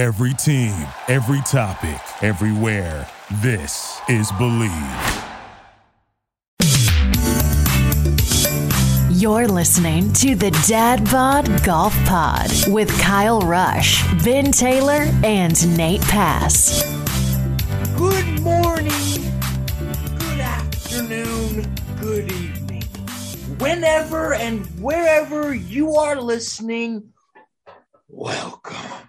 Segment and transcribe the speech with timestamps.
[0.00, 0.72] Every team,
[1.08, 3.06] every topic, everywhere.
[3.42, 4.72] This is Believe.
[9.10, 16.00] You're listening to the Dad Bod Golf Pod with Kyle Rush, Ben Taylor, and Nate
[16.00, 16.82] Pass.
[17.98, 18.88] Good morning,
[20.18, 22.84] good afternoon, good evening.
[23.58, 27.12] Whenever and wherever you are listening,
[28.08, 28.99] welcome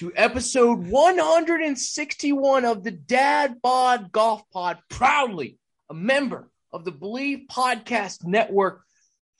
[0.00, 5.58] to episode 161 of the Dad Bod Golf Pod, proudly
[5.90, 8.80] a member of the Believe Podcast Network.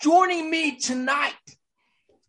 [0.02, 1.32] Joining me tonight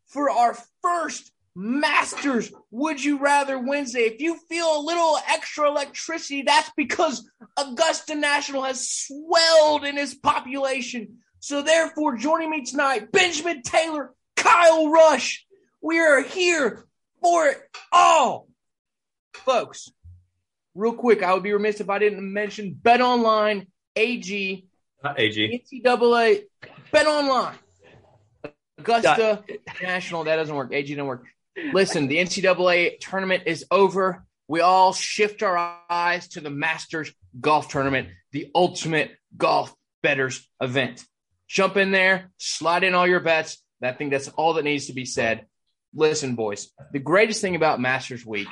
[0.08, 4.04] for our first Masters Would You Rather Wednesday.
[4.04, 10.14] If you feel a little extra electricity, that's because Augusta National has swelled in its
[10.14, 11.18] population.
[11.42, 15.46] So, therefore, joining me tonight, Benjamin Taylor, Kyle Rush.
[15.82, 16.86] We are here
[17.22, 17.58] for it
[17.92, 18.48] all.
[19.34, 19.92] Folks,
[20.76, 24.68] real quick, I would be remiss if I didn't mention Bet Online, AG,
[25.04, 25.66] Not AG.
[25.72, 26.44] NCAA,
[26.92, 27.56] Bet Online,
[28.78, 29.44] Augusta
[29.82, 30.26] National.
[30.26, 30.74] That doesn't work.
[30.74, 31.26] AG didn't work.
[31.74, 34.26] Listen, the NCAA tournament is over.
[34.48, 41.06] We all shift our eyes to the Masters Golf Tournament, the ultimate golf betters event.
[41.48, 43.62] Jump in there, slide in all your bets.
[43.84, 45.46] I think that's all that needs to be said.
[45.94, 48.48] Listen, boys, the greatest thing about Masters Week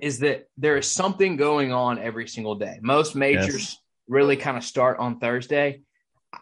[0.00, 2.78] is that there is something going on every single day.
[2.80, 3.76] Most majors Yes.
[4.08, 5.82] really kind of start on Thursday.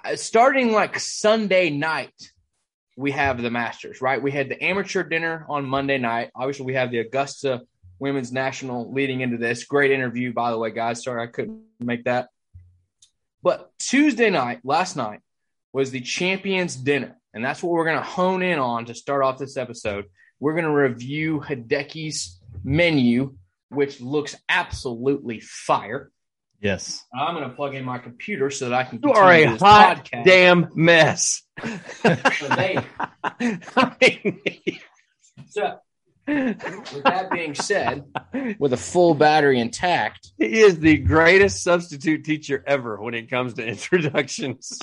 [0.04, 2.14] Uh, Starting like Sunday night,
[2.96, 4.22] we have the Masters, right?
[4.22, 6.30] We had the amateur dinner on Monday night.
[6.34, 7.62] Obviously, we have the Augusta
[7.98, 9.64] Women's National leading into this.
[9.64, 11.02] Great interview, by the way, guys.
[11.02, 12.28] Sorry I couldn't make that.
[13.42, 15.20] But Tuesday night, last night,
[15.72, 17.17] was the Champions Dinner.
[17.34, 20.06] And that's what we're going to hone in on to start off this episode.
[20.40, 23.36] We're going to review Hideki's menu,
[23.68, 26.10] which looks absolutely fire.
[26.60, 27.04] Yes.
[27.14, 30.04] I'm going to plug in my computer so that I can You are a hot
[30.06, 30.24] podcast.
[30.24, 31.42] damn mess.
[31.62, 31.68] So
[32.56, 32.78] they-
[33.24, 34.40] I mean,
[35.50, 35.78] So,
[36.26, 38.04] with that being said,
[38.58, 43.54] with a full battery intact, he is the greatest substitute teacher ever when it comes
[43.54, 44.78] to introductions.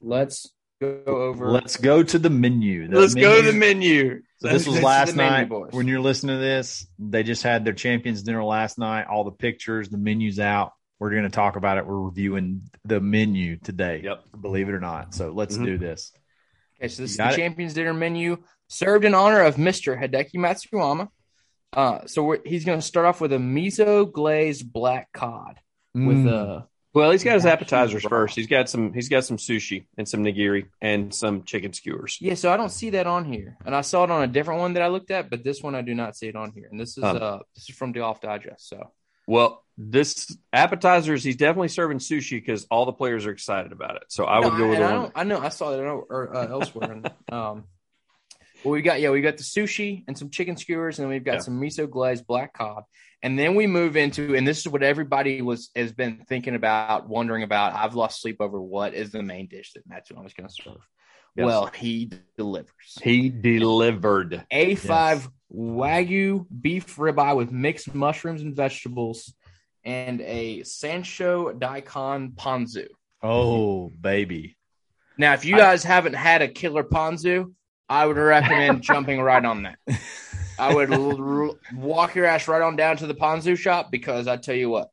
[0.00, 1.50] let's go over.
[1.50, 2.88] Let's go to the menu.
[2.88, 4.22] The Let's go to the menu.
[4.38, 5.48] So this was last the menu, night.
[5.48, 5.72] boys.
[5.72, 9.04] When you're listening to this, they just had their champions dinner last night.
[9.06, 10.72] All the pictures, the menus out.
[10.98, 11.86] We're going to talk about it.
[11.86, 14.02] We're reviewing the menu today.
[14.04, 14.24] Yep.
[14.40, 15.14] Believe it or not.
[15.14, 15.64] So let's Mhm.
[15.64, 16.12] do this.
[16.78, 17.36] Okay, so this is the it?
[17.36, 20.00] Champions Dinner menu served in honor of Mr.
[20.00, 21.08] Hideki Matsuyama.
[21.72, 25.58] Uh, so we're, he's going to start off with a miso glazed black cod
[25.94, 26.66] with Mm.
[26.94, 28.36] Uh, Well, he's got his appetizers first.
[28.36, 28.92] He's got some.
[28.92, 32.18] He's got some sushi and some nigiri and some chicken skewers.
[32.20, 32.34] yeah.
[32.34, 34.74] So I don't see that on here, and I saw it on a different one
[34.74, 36.68] that I looked at, but this one I do not see it on here.
[36.70, 38.68] And this is Um, uh, this is from the Golf Digest.
[38.68, 38.92] So
[39.26, 44.04] Well, this appetizers, he's definitely serving sushi because all the players are excited about it.
[44.08, 45.12] So I would No, go with and the I, one.
[45.16, 46.92] I know I saw that o- or, uh, elsewhere.
[46.92, 47.64] and, um,
[48.64, 51.24] well, we got yeah, we got the sushi and some chicken skewers, and then we've
[51.24, 51.38] got Yeah.
[51.40, 52.84] some miso glazed black cod,
[53.22, 57.08] and then we move into, and this is what everybody was has been thinking about,
[57.08, 57.74] wondering about.
[57.74, 60.76] I've lost sleep over what is the main dish that Matsumoto's going to serve.
[61.36, 61.46] Yes.
[61.46, 64.44] Well, he delivers He delivered.
[64.52, 69.34] a five wagyu beef ribeye with mixed mushrooms and vegetables,
[69.84, 72.86] and a sansho daikon ponzu.
[73.22, 74.56] Oh, baby.
[75.18, 77.52] Now, if you I- guys haven't had a killer ponzu,
[77.88, 79.78] I would recommend jumping right on that.
[80.58, 81.10] I would l-
[81.50, 84.70] l- walk your ass right on down to the ponzu shop because I tell you
[84.70, 84.90] what,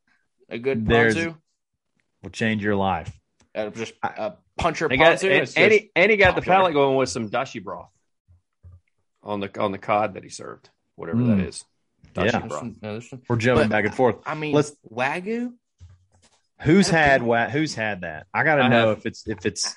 [0.48, 1.36] a good There's- ponzu,
[2.22, 3.10] Will change your life.
[3.54, 5.30] uh, just a puncher He got, ponzu.
[5.40, 7.88] and, and he, and he got the palate going with some dashi broth
[9.22, 11.36] on the on the cod that he served, whatever Mm.
[11.38, 11.64] that is.
[12.14, 12.38] Dashi Yeah.
[12.46, 12.60] broth.
[12.60, 14.16] some- no, there's some- We're jumping But- back and forth.
[14.26, 15.52] I mean, Let's- wagyu.
[16.62, 18.26] Who's had think- wa- Who's had that?
[18.32, 18.98] I got to I know have.
[18.98, 19.74] if it's if it's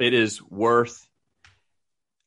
[0.00, 1.06] It is worth.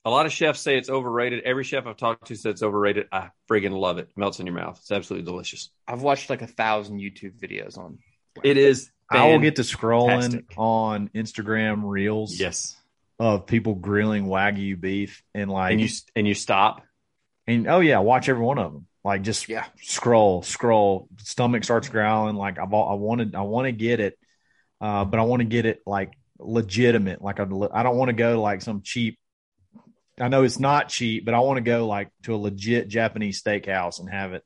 [0.06, 1.44] A lot of chefs say it's overrated.
[1.46, 3.08] Every chef I've talked to said it's overrated.
[3.12, 4.09] I friggin' love it.
[4.18, 4.78] Melts in your mouth.
[4.80, 5.69] It's absolutely delicious.
[5.88, 8.00] I've watched like a thousand YouTube videos on.
[8.44, 8.92] It is.
[9.10, 12.75] I will get to scrolling on Instagram reels Yes,
[13.19, 16.83] of people grilling wagyu beef and like and you and you stop.
[17.48, 18.88] And oh yeah, watch every one of them.
[19.04, 19.66] Like just Yeah.
[19.81, 21.10] scroll, scroll.
[21.19, 22.36] Stomach starts growling.
[22.36, 24.18] Like I've, al- I wanted, I want to get it,
[24.81, 27.22] uh, but I want to get it like legitimate.
[27.22, 29.19] Like I, I don't want to go like some cheap.
[30.19, 33.42] I know it's not cheap, but I want to go like to a legit Japanese
[33.42, 34.44] steakhouse and have it.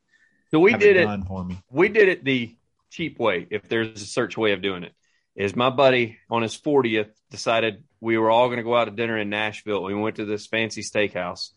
[0.52, 1.04] So we did it.
[1.04, 1.60] done for me.
[1.70, 2.56] we did it the
[2.90, 4.94] cheap way, if there's a search way of doing it,
[5.36, 8.92] is my buddy on his 40th decided we were all going to go out to
[8.92, 9.84] dinner in Nashville.
[9.84, 11.50] We went to this fancy steakhouse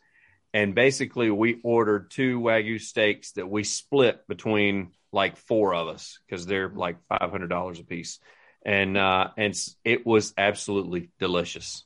[0.53, 6.19] and basically we ordered two wagyu steaks that we split between like four of us
[6.27, 8.19] because they're like five hundred dollars a piece,
[8.65, 9.55] and uh, and
[9.85, 11.85] it was absolutely delicious.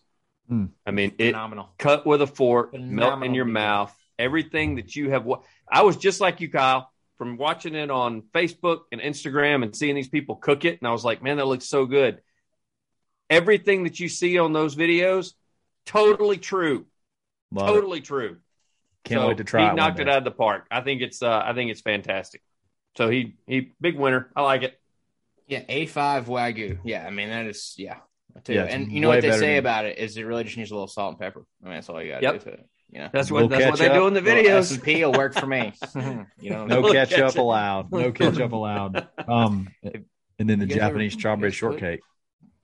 [0.50, 0.70] Mm.
[0.87, 1.70] I mean, it Phenomenal.
[1.79, 3.55] cut with a fork, melt in your meal.
[3.55, 3.96] mouth.
[4.19, 5.25] Everything that you have.
[5.25, 9.75] wa- I was just like you, Kyle, from watching it on Facebook and Instagram and
[9.75, 12.20] seeing these people cook it, and I was like, man, that looks so good.
[13.31, 15.32] Everything that you see on those videos,
[15.87, 16.87] totally true.
[17.50, 17.73] Love it.
[17.73, 18.37] totally true.
[19.05, 19.75] Can't So wait to try He it.
[19.75, 20.67] knocked it out of the park.
[20.70, 21.23] I think it's.
[21.23, 22.43] Uh, I think it's fantastic.
[22.96, 24.31] So he he big winner.
[24.37, 24.79] I like it.
[25.46, 26.79] Yeah, A5 Wagyu.
[26.85, 27.96] Yeah, I mean, that is, yeah.
[28.43, 28.55] Too.
[28.55, 30.75] Yeah, and you know what they say about it is it really just needs a
[30.75, 31.45] little salt and pepper.
[31.63, 32.33] I mean, that's all you got to Yep.
[32.33, 32.69] do to it.
[32.91, 34.01] You know, That's No what that's what they ketchup.
[34.03, 34.27] do in the S
[34.71, 34.75] videos.
[34.75, 35.73] and P will work for me.
[36.41, 37.39] you know, No Little ketchup, ketchup.
[37.39, 37.93] allowed.
[37.93, 39.09] No ketchup allowed.
[39.29, 39.69] Um,
[40.39, 42.01] and then the You ever- Japanese you strawberry shortcake.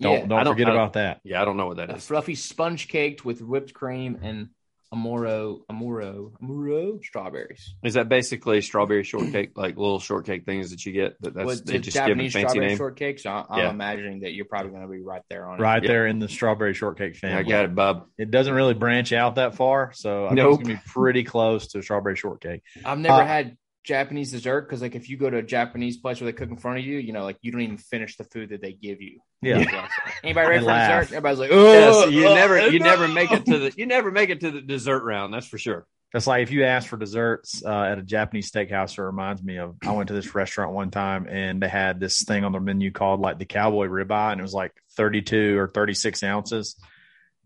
[0.01, 1.21] Don't yeah, don't, don't- forget don't- about that.
[1.25, 2.07] Yeah, I don't know what that a is.
[2.07, 4.49] fluffy sponge caked with whipped cream and
[4.93, 7.75] amoro, amoro, amoro strawberries.
[7.85, 11.21] Is that basically strawberry shortcake, like little shortcake things that you get?
[11.23, 12.77] That that's With they the just give it a Japanese fancy strawberry name.
[12.77, 13.71] shortcake, so I- I'm Yeah.
[13.71, 15.63] imagining that you're probably going to be right there on it.
[15.63, 15.89] Right Yeah.
[15.89, 17.37] there in the strawberry shortcake family.
[17.39, 18.07] I got it, Bub.
[18.19, 20.61] It doesn't really branch out that far, so I think Nope.
[20.61, 22.63] it's gonna be pretty close to strawberry shortcake.
[22.85, 26.21] I've never Uh, had Japanese dessert because, like, if you go to a Japanese place
[26.21, 28.25] where they cook in front of you, you know, like you don't even finish the
[28.25, 29.21] food that they give you.
[29.43, 29.59] Yeah,
[30.23, 31.01] Anybody ready They for laugh.
[31.03, 31.17] dessert?
[31.17, 31.57] Everybody's like, Yeah,
[31.93, 34.29] oh, so you oh, never you no." never make it to the you never make
[34.31, 35.33] it to the dessert round.
[35.33, 35.87] That's for sure.
[36.13, 38.99] That's like if you ask for desserts uh, at a Japanese steakhouse.
[38.99, 42.25] It reminds me of I went to this restaurant one time and they had this
[42.25, 45.69] thing on their menu called like the cowboy ribeye, and it was like thirty-two or
[45.69, 46.77] thirty-six ounces,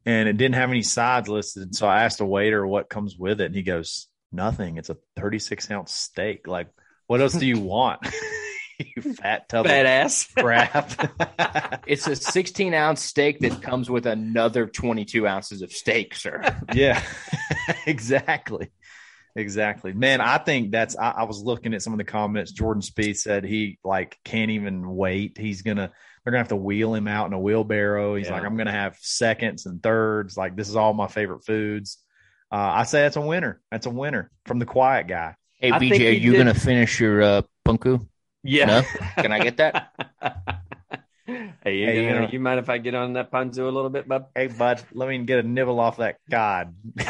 [0.06, 1.76] and it didn't have any sides listed.
[1.76, 4.76] So I asked the waiter what comes with it, and he goes, "Nothing.
[4.76, 6.46] It's a thirty-six ounce steak.
[6.46, 6.68] Like,
[7.06, 8.00] what else do you want?
[8.96, 10.34] you fat tub of Badass.
[10.36, 16.42] crap." It's a 16 ounce steak that comes with another 22 ounces of steak, sir.
[16.72, 17.02] yeah,
[17.86, 18.70] exactly.
[19.36, 19.92] Exactly.
[19.92, 22.52] Man, I think that's I, I was looking at some of the comments.
[22.52, 25.36] Jordan Spieth said he like can't even wait.
[25.38, 25.90] He's gonna
[26.24, 28.14] they're gonna have to wheel him out in a wheelbarrow.
[28.14, 28.34] He's Yeah.
[28.34, 30.36] like, I'm gonna have seconds and thirds.
[30.36, 31.98] Like this is all my favorite foods.
[32.54, 33.60] Uh, I say that's a winner.
[33.72, 35.34] That's a winner from the quiet guy.
[35.54, 38.06] Hey, I BJ, are you did- going to finish your uh, punku?
[38.44, 38.66] Yeah.
[38.66, 38.82] No?
[39.16, 39.90] Can I get that?
[41.26, 41.74] hey, you, Hey,
[42.04, 44.28] you gonna- know- you mind if I get on that ponzu a little bit, Bub?
[44.36, 46.76] Hey bud, let me get a nibble off that god.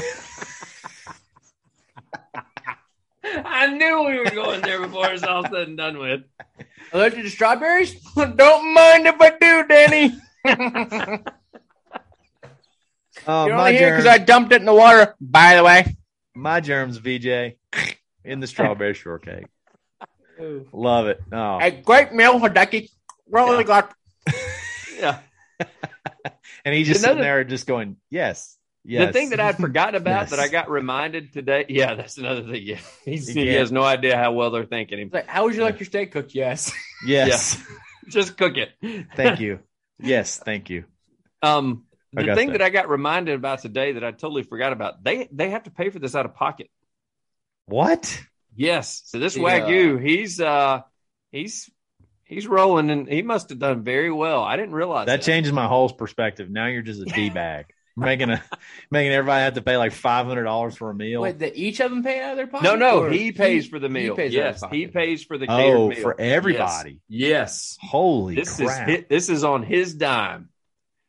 [3.22, 6.22] I knew we were going there before it's all said and done with.
[6.92, 8.00] Allergic to strawberries?
[8.14, 11.34] Don't mind if I do, Danny.
[13.26, 15.64] Oh, You're my only here germs, because I dumped it in the water, by the
[15.64, 15.96] way.
[16.34, 17.54] my germs, VJ,
[18.24, 19.46] in the strawberry shortcake.
[20.72, 21.22] Love it.
[21.32, 22.90] Oh, A great meal for Ducky.
[23.30, 23.62] Really Yeah.
[23.62, 23.94] got
[24.98, 25.18] Yeah.
[26.64, 29.94] and he's just Another- sitting there, just going, "Yes, yes." The thing that I'd forgotten
[29.94, 30.30] about Yes.
[30.30, 31.64] that I got reminded today.
[31.68, 32.62] Yeah, that's another thing.
[32.62, 32.78] Yeah.
[33.04, 35.10] He's, You he has no idea how well they're thinking him.
[35.12, 36.34] like, how would you like your steak cooked?
[36.34, 36.72] Yes.
[37.06, 37.62] yes,
[38.08, 38.70] Just cook it.
[39.16, 39.60] thank you.
[39.98, 40.84] Yes, thank you.
[41.42, 42.58] Um, I the thing that.
[42.58, 42.62] that.
[42.62, 45.90] I got reminded about today that I totally forgot about, they they have to pay
[45.90, 46.70] for this out of pocket.
[47.66, 48.20] What?
[48.54, 49.02] Yes.
[49.06, 49.42] So this Yeah.
[49.60, 50.82] Wagyu, he's uh
[51.32, 51.70] he's
[52.24, 54.42] he's rolling and he must have done very well.
[54.42, 55.26] I didn't realize That that.
[55.26, 56.50] changes my whole perspective.
[56.50, 57.66] Now you're just a d bag,
[57.96, 58.42] making a
[58.90, 61.22] making everybody have to pay like five hundred dollars for a meal.
[61.22, 62.64] Wait, that each of them pay out of their pocket?
[62.64, 64.14] No, no, he pays for the meal.
[64.14, 66.00] pays yes, he pays for the catered oh, meal.
[66.00, 67.00] for everybody.
[67.08, 67.76] Yes.
[67.80, 68.88] Holy This crap!
[68.88, 70.48] is this is on his dime.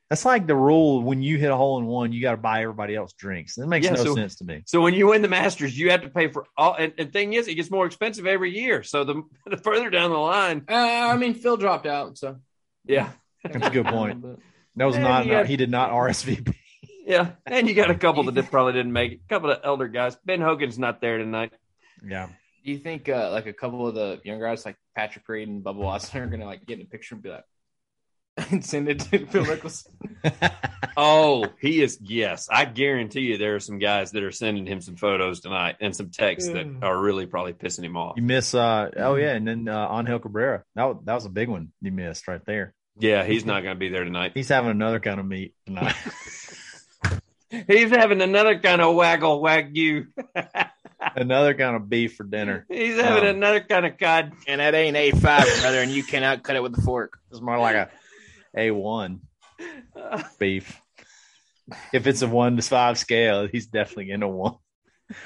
[0.09, 2.61] That's like the rule when you hit a hole in one, you got to buy
[2.61, 3.55] everybody else drinks.
[3.55, 4.61] That makes Yeah, no so- sense to me.
[4.67, 6.75] So when you win the Masters, you have to pay for all.
[6.75, 8.83] And, and thing is, it gets more expensive every year.
[8.83, 12.37] So the, the further down the line, Uh, I mean, Phil dropped out, so.
[12.85, 13.09] yeah,
[13.43, 14.23] That's a good point.
[14.77, 15.25] That was And not.
[15.25, 16.53] you got- he did not RSVP.
[17.07, 17.31] yeah.
[17.45, 19.19] And you got a couple that probably didn't make it.
[19.25, 20.17] A couple of elder guys.
[20.25, 21.53] Ben Hogan's not there tonight.
[22.05, 22.27] Yeah.
[22.65, 25.63] Do you think uh, like a couple of the young guys like Patrick Reed and
[25.63, 27.45] Bubba Watson are gonna like get in a picture and be like
[28.51, 29.87] and send it to Phil Mickelson?
[30.97, 31.99] Oh, he is.
[32.01, 35.75] Yes, I guarantee you, there are some guys that are sending him some photos tonight
[35.81, 38.13] and some texts that are really probably pissing him off.
[38.15, 38.55] You miss.
[38.55, 40.63] uh Oh yeah, and then uh, Angel Cabrera.
[40.75, 42.73] That was, that was a big one you missed right there.
[42.97, 44.31] Yeah, he's not going to be there tonight.
[44.35, 45.95] He's having another kind of meat tonight.
[47.67, 50.07] He's having another kind of waggle wagyu.
[51.15, 52.65] another kind of beef for dinner.
[52.69, 54.31] He's having Um, another kind of cod.
[54.47, 57.19] And that ain't A five, brother, and you cannot cut it with a fork.
[57.31, 57.89] It's more like a
[58.55, 59.21] a one
[60.39, 60.81] beef.
[61.93, 64.55] If it's a one to five scale, he's definitely in a one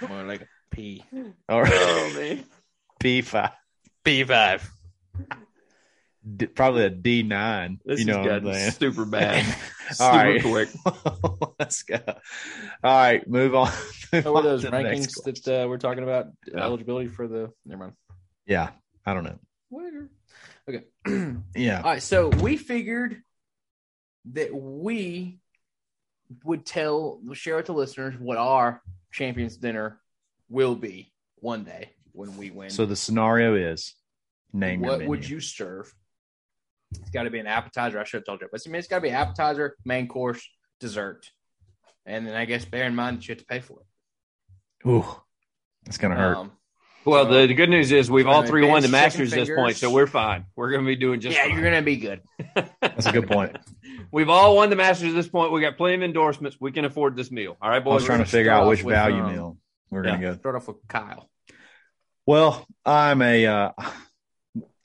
[0.08, 1.04] More like a P.
[1.50, 2.46] or Oh man.
[3.00, 3.52] P five.
[4.04, 4.70] P five.
[6.36, 7.80] D, probably a D nine.
[7.86, 9.44] This you know has what gotten super bad,
[9.92, 10.42] super All right.
[10.42, 10.70] quick.
[11.60, 12.00] Let's go.
[12.06, 12.16] All
[12.84, 13.72] right, move on.
[14.12, 16.28] Move What were on those to the next rankings that uh, we're talking about?
[16.46, 16.64] Yeah.
[16.64, 17.52] Eligibility for the.
[17.66, 17.94] Never mind.
[18.46, 18.72] Yeah,
[19.06, 19.40] I don't know.
[19.70, 20.10] Whatever.
[20.68, 20.84] Okay.
[21.56, 23.22] Yeah, All right, so we figured
[24.34, 25.40] that we
[26.44, 28.82] would tell, share with the listeners what our
[29.12, 30.00] champions dinner
[30.50, 32.70] will be one day when we win.
[32.70, 33.96] so the scenario is
[34.54, 35.94] name what would you serve?
[36.92, 38.00] It's got to be an appetizer.
[38.00, 40.48] I should have told you, but I mean, it's got to be appetizer, main course,
[40.80, 41.30] dessert,
[42.06, 44.88] and then I guess bear in mind that you have to pay for it.
[44.90, 45.06] Ooh,
[45.86, 46.38] it's gonna hurt.
[46.38, 46.52] Um,
[47.06, 49.56] Well, So- the, the good news is we've all three won the Masters at this
[49.56, 50.46] point, so we're fine.
[50.56, 51.54] We're going to be doing just yeah, fine.
[51.54, 52.22] you're gonna be good.
[52.82, 53.58] That's a good point.
[54.12, 55.52] We've all won the Masters at this point.
[55.52, 56.58] We got plenty of endorsements.
[56.60, 57.58] We can afford this meal.
[57.62, 57.92] All right, boys.
[57.92, 59.58] I was trying to figure out off which with, value um, meal
[59.90, 60.36] we're gonna go.
[60.36, 61.30] Start off with Kyle.
[62.26, 63.72] Well, I'm a uh,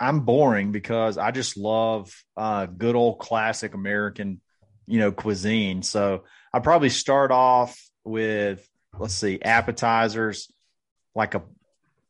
[0.00, 4.40] I'm boring because I just love uh, good old classic American,
[4.87, 5.83] you know, cuisine.
[5.83, 8.66] So I probably start off with
[8.99, 10.50] let's see, appetizers,
[11.14, 11.42] like a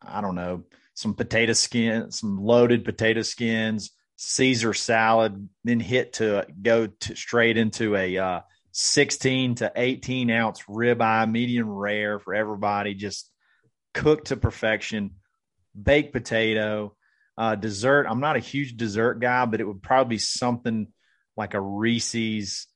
[0.06, 6.46] I don't know, some potato skin, some loaded potato skins, Caesar salad, then hit to
[6.61, 8.40] go to straight into a uh,
[8.73, 13.30] 16 to 18 ounce ribeye, medium rare for everybody, just
[13.92, 15.12] cooked to perfection
[15.80, 16.94] baked potato,
[17.37, 18.06] uh, dessert.
[18.08, 20.88] I'm not a huge dessert guy, but it would probably be something
[21.37, 22.66] like a Reese's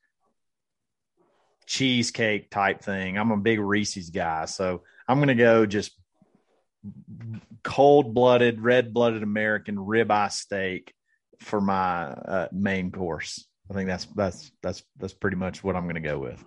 [1.66, 3.18] cheesecake type thing.
[3.18, 5.92] I'm a big Reese's guy, so I'm gonna go just
[7.62, 10.92] cold blooded, red blooded American ribeye steak
[11.40, 13.46] for my uh, main course.
[13.70, 16.42] I think that's that's that's that's pretty much what I'm gonna go with.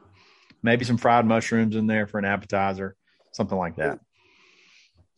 [0.64, 2.96] Maybe some fried mushrooms in there for an appetizer,
[3.32, 4.00] something like that.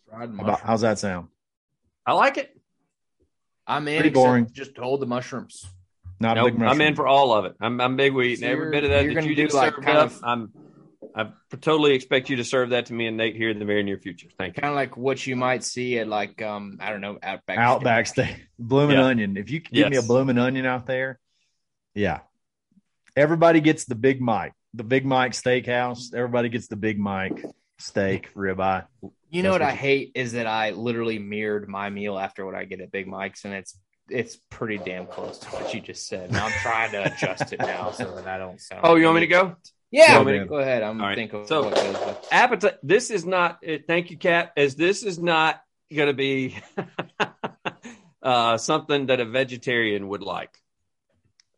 [0.09, 0.59] Fried How about- mushrooms.
[0.63, 1.27] how's that sound?
[2.05, 2.49] I like it.
[3.65, 4.01] I'm in.
[4.01, 4.49] Pretty boring.
[4.51, 5.65] Just hold the mushrooms.
[6.19, 6.81] Not a Nope, big mushroom.
[6.81, 7.55] I'm in for all of it.
[7.61, 9.55] I'm, I'm big with eating So every bit of that you're that gonna you do
[9.55, 10.07] like kind up.
[10.07, 10.51] of- I'm
[11.15, 11.29] I
[11.61, 13.97] totally expect you to serve that to me and Nate here in the very near
[13.97, 14.27] future.
[14.37, 14.61] Thank you.
[14.61, 17.57] Kind of like what you might see at like um I don't know Outback.
[17.57, 18.25] Outback Steak.
[18.29, 19.05] steak, blooming Yeah.
[19.05, 19.37] onion.
[19.37, 21.19] If you could give me a blooming onion out there,
[21.93, 22.21] yeah.
[23.15, 26.13] Everybody gets the Big Mike, the Big Mike Steakhouse.
[26.15, 27.45] Everybody gets the Big Mike
[27.77, 28.85] steak ribeye.
[29.29, 32.45] You know That's what I what- hate is that I literally mirrored my meal after
[32.45, 33.77] what I get at Big Mike's, and it's
[34.09, 36.29] it's pretty damn close to what you just said.
[36.29, 38.81] And I'm trying to adjust it now so that I don't sound.
[38.83, 39.55] Oh, you want me to go?
[39.93, 40.81] Yeah, me to- go ahead.
[40.83, 41.15] I'm right.
[41.15, 42.27] thinking of So- what goes with.
[42.31, 45.61] appetite this is not uh, thank you cap as this is not
[45.93, 46.57] going to be
[48.23, 50.57] uh, something that a vegetarian would like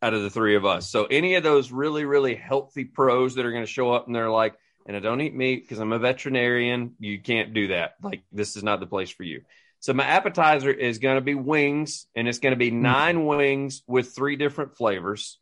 [0.02, 3.46] out of the three of us so any of those really really healthy pros that
[3.46, 5.94] are going to show up and they're like and i don't eat meat because i'm
[5.94, 9.42] a veterinarian you can't do that like this is not the place for you
[9.80, 13.82] so my appetizer is going to be wings and it's going to be nine wings
[13.88, 15.40] with three different flavors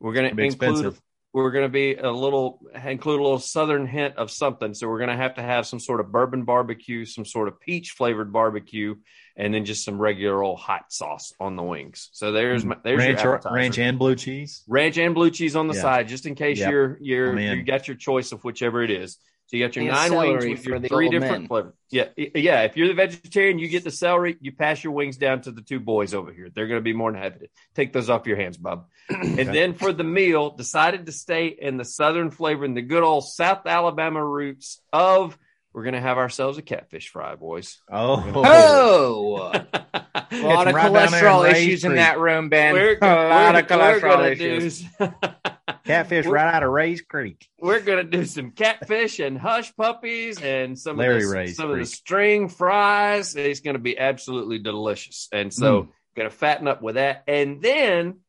[0.00, 1.00] we're going to include expensive.
[1.34, 4.72] We're going to be a little include a little southern hint of something.
[4.72, 7.60] So we're going to have to have some sort of bourbon barbecue, some sort of
[7.60, 8.94] peach flavored barbecue,
[9.36, 12.08] and then just some regular old hot sauce on the wings.
[12.12, 12.68] So there's mm-hmm.
[12.70, 13.54] my, there's ranch, your appetizer.
[13.54, 14.62] ranch and blue cheese.
[14.68, 15.82] ranch and blue cheese on the Yeah.
[15.82, 16.70] side, just in case Yep.
[16.70, 19.18] you're you're you got your choice of whichever it is.
[19.46, 21.74] So you got your And nine wings with your three different flavors.
[21.90, 22.62] Yeah, yeah.
[22.62, 24.36] If you're the vegetarian, you get the celery.
[24.40, 26.48] You pass your wings down to the two boys over here.
[26.52, 28.86] They're going to be more than happy to take those off your hands, Bob.
[29.10, 33.02] And then for the meal, decided to stay in the southern flavor and the good
[33.02, 35.36] old South Alabama roots of.
[35.74, 37.80] We're going to have ourselves a catfish fry, boys.
[37.92, 42.48] Oh, Oh, a lot of right down there in cholesterol Ray's issues in that room,
[42.48, 42.72] Ben.
[42.74, 44.84] We're, a lot of we're- we're cholesterol issues.
[45.84, 47.48] do- catfish right out of Ray's Creek.
[47.60, 51.70] we're gonna do some catfish and hush puppies and some Larry of the, Ray's some
[51.70, 53.36] of the string fries.
[53.36, 55.88] It's gonna be absolutely delicious, and so Mm.
[56.16, 57.24] gonna fatten up with that.
[57.28, 58.20] And then,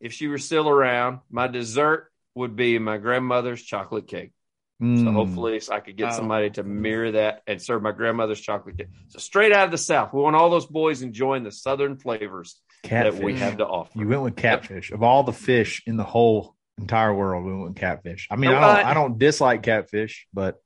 [0.00, 4.32] if she were still around, my dessert would be my grandmother's chocolate cake.
[4.80, 5.12] So Mm.
[5.12, 6.16] hopefully, I could get Oh.
[6.16, 8.88] somebody to mirror that and serve my grandmother's chocolate cake.
[9.08, 12.60] So straight out of the south, we want all those boys enjoying the southern flavors
[12.82, 13.14] catfish.
[13.14, 13.96] that we have to offer.
[13.96, 14.90] You went with catfish.
[14.90, 18.28] Of all the fish in the whole entire world, we went with catfish.
[18.30, 20.60] I mean, I Nobody- don't, I don't dislike catfish, but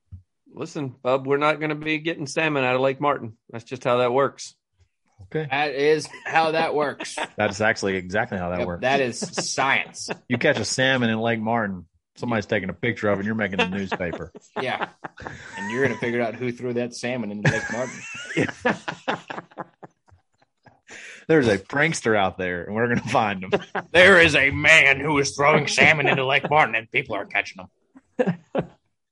[0.58, 3.36] Listen, bub, we're not going to be getting salmon out of Lake Martin.
[3.50, 4.54] That's just how that works.
[5.24, 7.16] okay, That is how that works.
[7.36, 8.80] that's actually exactly how that Yep, works.
[8.80, 10.08] that is science.
[10.28, 11.84] you catch a salmon in Lake Martin,
[12.16, 14.32] somebody's taking a picture of it, and you're making a newspaper.
[14.62, 14.88] Yeah.
[15.58, 18.48] And you're going to figure out who threw that salmon in Lake Martin.
[21.28, 23.50] There's a prankster out there, and we're gonna find him.
[23.92, 27.64] There is a man who is throwing salmon into Lake Martin, and people are catching
[28.18, 28.38] them.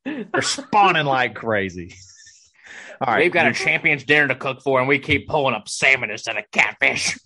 [0.05, 1.95] They're spawning like crazy.
[3.01, 5.69] All right, We've got a champion's dinner to cook for, and we keep pulling up
[5.69, 7.19] salmon instead of catfish.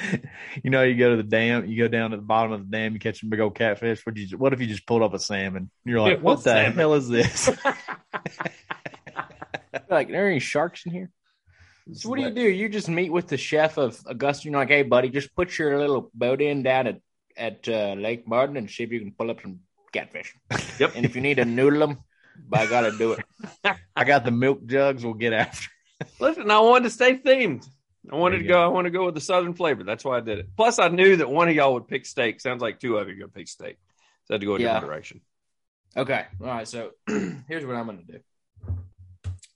[0.62, 2.76] you know, you go to the dam, you go down to the bottom of the
[2.76, 4.06] dam, you catch a big old catfish.
[4.06, 4.38] What you?
[4.38, 5.70] What if you just pulled up a salmon?
[5.84, 6.72] You're like, Yeah, what what the salmon?
[6.78, 7.48] hell is this?
[9.90, 11.10] like, are there any sharks in here?
[11.94, 12.42] So what do you do?
[12.42, 14.48] You just meet with the chef of Augusta.
[14.48, 17.00] You're like, hey, buddy, just put your little boat in down at
[17.36, 19.60] at uh, Lake Martin and see if you can pull up some
[19.92, 20.34] catfish.
[20.78, 20.92] Yep.
[20.96, 21.98] And if you need to noodle them,
[22.48, 23.24] by gotta do it.
[23.96, 25.04] I got the milk jugs.
[25.04, 25.68] We'll get after.
[26.20, 27.66] Listen, I wanted to stay themed.
[28.10, 28.54] I wanted to go.
[28.54, 28.62] go.
[28.64, 29.82] I want to go with the southern flavor.
[29.82, 30.48] That's why I did it.
[30.56, 32.40] Plus, I knew that one of y'all would pick steak.
[32.40, 33.76] Sounds like two of you going to pick steak.
[34.26, 34.74] So I had to go a Yeah.
[34.74, 35.20] different direction.
[35.96, 36.26] Okay.
[36.40, 36.68] All right.
[36.68, 36.90] So
[37.48, 38.20] here's what I'm gonna do.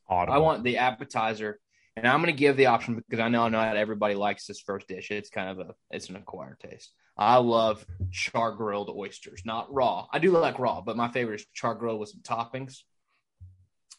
[0.09, 0.35] Audible.
[0.35, 1.61] I want the appetizer,
[1.97, 4.89] and I'm going to give the option because I know not everybody likes this first
[4.89, 5.11] dish.
[5.11, 6.93] It's kind of a it's an acquired taste.
[7.17, 10.07] I love char grilled oysters, not raw.
[10.11, 12.79] I do like raw, but my favorite is char grilled with some toppings.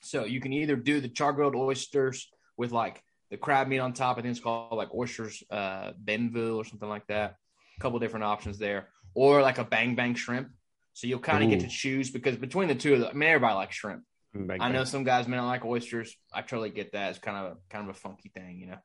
[0.02, 3.94] So you can either do the char grilled oysters with like the crab meat on
[3.94, 4.18] top.
[4.18, 7.36] I think it's called like oysters uh, Bienville or something like that.
[7.78, 10.50] A couple different options there, or like a bang bang shrimp.
[10.94, 13.30] So you'll kind of get to choose because between the two of them, I mean,
[13.30, 14.04] everybody likes shrimp.
[14.36, 16.16] I know some guys may not like oysters.
[16.34, 17.12] I totally get that.
[17.12, 18.78] It's kind of a kind of a funky thing, you know.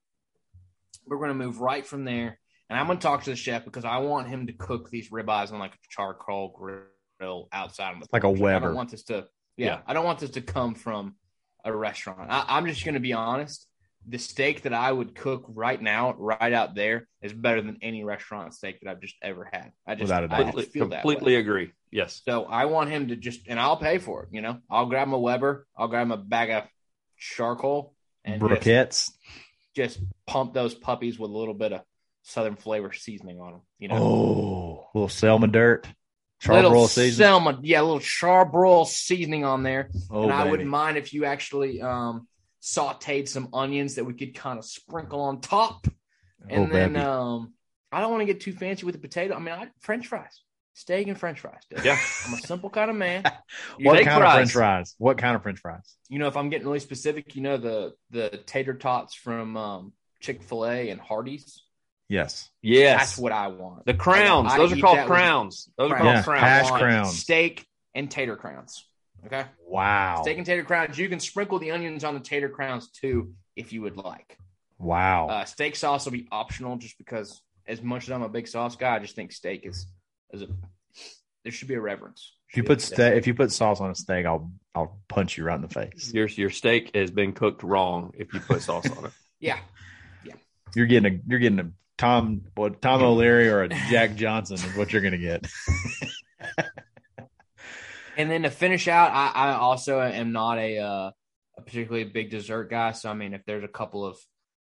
[1.07, 2.39] We're gonna move right from there,
[2.69, 5.53] and I'm gonna talk to the chef because I want him to cook these ribeyes
[5.53, 6.51] on like a charcoal
[7.19, 8.41] grill outside of the Like a porch.
[8.41, 9.27] I don't want this to,
[9.57, 9.81] yeah, Yeah.
[9.87, 11.15] I don't want this to come from
[11.65, 12.31] a restaurant.
[12.31, 13.68] I, I'm just gonna be honest.
[14.09, 18.05] The steak that I would cook right now, right out there, is better than any
[18.05, 19.73] restaurant steak that I've just ever had.
[19.87, 20.57] I just, Without a I doubt.
[20.57, 21.73] just feel that completely agree.
[21.91, 22.23] Yes.
[22.27, 24.29] So I want him to just, and I'll pay for it.
[24.33, 26.65] You know, I'll grab my Weber, I'll grab him a bag of
[27.19, 29.11] charcoal, and just, briquettes.
[29.77, 31.83] just pump those puppies with a little bit of
[32.23, 33.61] southern flavor seasoning on them.
[33.79, 35.87] You know, Oh, little Selma dirt,
[36.43, 37.19] charbroil season.
[37.25, 39.91] Selma, yeah, a little charbroil seasoning on there.
[40.11, 40.51] Oh, and I baby.
[40.53, 42.27] wouldn't mind if you actually um,
[42.63, 45.87] sauteed some onions that we could kind of sprinkle on top,
[46.49, 47.05] and oh, then baby.
[47.05, 47.53] um,
[47.93, 49.35] I don't want to get too fancy with the potato.
[49.35, 50.43] I mean, I, French fries,
[50.75, 51.63] steak and French fries.
[51.71, 51.85] dude.
[51.85, 51.99] Yeah.
[52.27, 53.23] I'm a simple kind of man.
[53.81, 54.25] what kind fries.
[54.25, 54.95] of French fries?
[54.99, 55.97] What kind of French fries?
[56.09, 59.93] you know, if I'm getting really specific, you know the the tater tots from um,
[60.21, 61.63] Chick Fil A and Hardee's.
[62.11, 62.49] Yes.
[62.63, 62.99] Yes.
[62.99, 63.85] That's what I want.
[63.85, 64.51] the crowns.
[64.51, 65.69] I Those are eat called that with- crowns.
[65.77, 66.41] Those are called Yeah, crowns.
[66.41, 67.19] hash crowns.
[67.19, 68.83] steak and tater crowns.
[69.27, 70.21] Okay, Wow.
[70.23, 70.97] steak and tater crowns.
[70.99, 74.39] You can sprinkle the onions on the tater crowns too, if you would like.
[74.79, 75.29] Wow.
[75.29, 78.77] Uh, steak sauce will be optional, just because as much as I'm a big sauce
[78.77, 79.87] guy, I just think steak is
[80.33, 80.49] is a
[81.45, 82.33] there should be a reverence.
[82.51, 85.45] if you put steak, if you put sauce on a steak, I'll I'll punch you
[85.45, 86.13] right in the face.
[86.15, 89.13] Your your steak has been cooked wrong if you put sauce on it.
[89.41, 89.59] yeah,
[90.25, 90.35] yeah.
[90.75, 94.77] You're getting a you're getting a Tom what Tom O'Leary or a Jack Johnson is
[94.77, 95.47] what you're gonna get.
[98.19, 101.11] And then to finish out, I, I also am not a, uh,
[101.57, 102.93] a particularly big dessert guy.
[102.93, 104.19] So I mean, if there's a couple of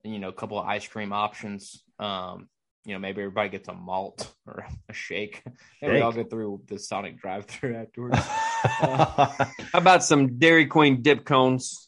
[0.04, 2.48] you know, a couple of ice cream options, um,
[2.86, 5.44] you know, maybe everybody gets a malt or a shake.
[5.82, 6.04] Maybe Shake.
[6.04, 8.18] I'll go through the Sonic drive-through afterwards.
[8.22, 9.36] How
[9.76, 11.88] about some Dairy Queen dip cones?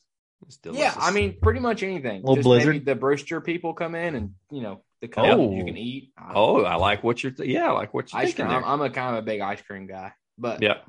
[0.72, 0.94] Yeah.
[0.98, 2.22] I mean, pretty much anything.
[2.22, 2.86] Little Just maybe Blizzard?
[2.86, 5.52] the Brewster people come in and you know the cones Oh.
[5.56, 6.12] you can eat.
[6.36, 7.32] oh, I like what you're.
[7.32, 8.50] Th- yeah, I like what you're ice cream.
[8.50, 8.64] I'm.
[8.64, 10.80] I'm a kind of a big ice cream guy, but yeah,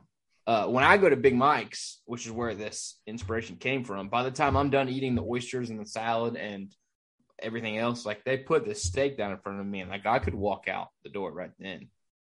[0.46, 4.22] uh, when I go to Big Mike's, which is where this inspiration came from, by
[4.22, 6.74] the time I'm done eating the oysters and the salad and
[7.40, 10.18] everything else, like they put the steak down in front of me, and like I
[10.18, 11.88] could walk out the door right then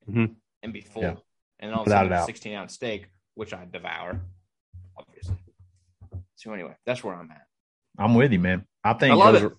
[0.09, 0.35] Mhm.
[0.63, 1.03] and be full.
[1.03, 1.17] Yeah.
[1.61, 4.21] And all of a sudden, a a 16 ounce steak, which I devour,
[4.99, 5.37] obviously.
[6.37, 7.47] So anyway, that's where I'm at.
[7.99, 8.67] I'm with you, man.
[8.83, 9.47] I think I those it.
[9.47, 9.57] are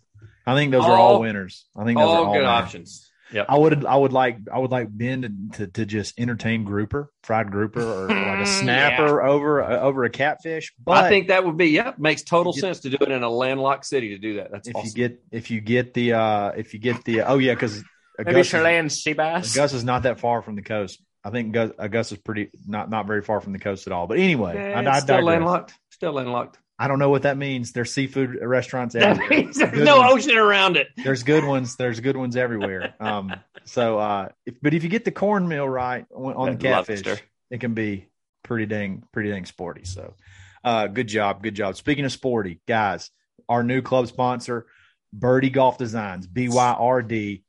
[0.47, 1.67] I think those are all All- winners.
[1.75, 2.47] I think those are all all good winners.
[2.49, 3.10] options.
[3.33, 3.45] Yep.
[3.49, 7.11] I would I would like I would like Ben to, to, to just entertain grouper,
[7.23, 10.73] fried grouper, or like a snapper over uh, over a catfish.
[10.83, 11.67] But I think that would be.
[11.67, 14.51] Yep, makes total You- sense to do it in a landlocked city to do that.
[14.51, 14.87] That's if awesome.
[14.87, 17.83] you get if you get the uh if you get the oh yeah because
[18.17, 19.55] Maybe Augusta's, Chilean sea bass.
[19.57, 21.01] Augusta's not that far from the coast.
[21.23, 24.07] I think Gus- is pretty not not very far from the coast at all.
[24.07, 25.25] But anyway, Eh, I, it's I still digress.
[25.25, 25.73] landlocked.
[25.91, 26.57] Still landlocked.
[26.81, 27.73] I don't know what that means.
[27.73, 29.51] There's seafood restaurants everywhere.
[29.53, 30.25] there's no ones.
[30.25, 30.87] ocean around it.
[30.97, 31.75] There's good ones.
[31.75, 32.95] There's good ones everywhere.
[32.99, 37.23] Um, so, uh, if, but if you get the cornmeal right on, the catfish, Lobster.
[37.51, 38.07] it can be
[38.41, 39.85] pretty dang, pretty dang sporty.
[39.85, 40.15] So,
[40.63, 41.75] uh, good job, good job.
[41.75, 43.11] Speaking of sporty, guys,
[43.47, 44.65] our new club sponsor,
[45.13, 47.43] Birdie Golf Designs, BYRD,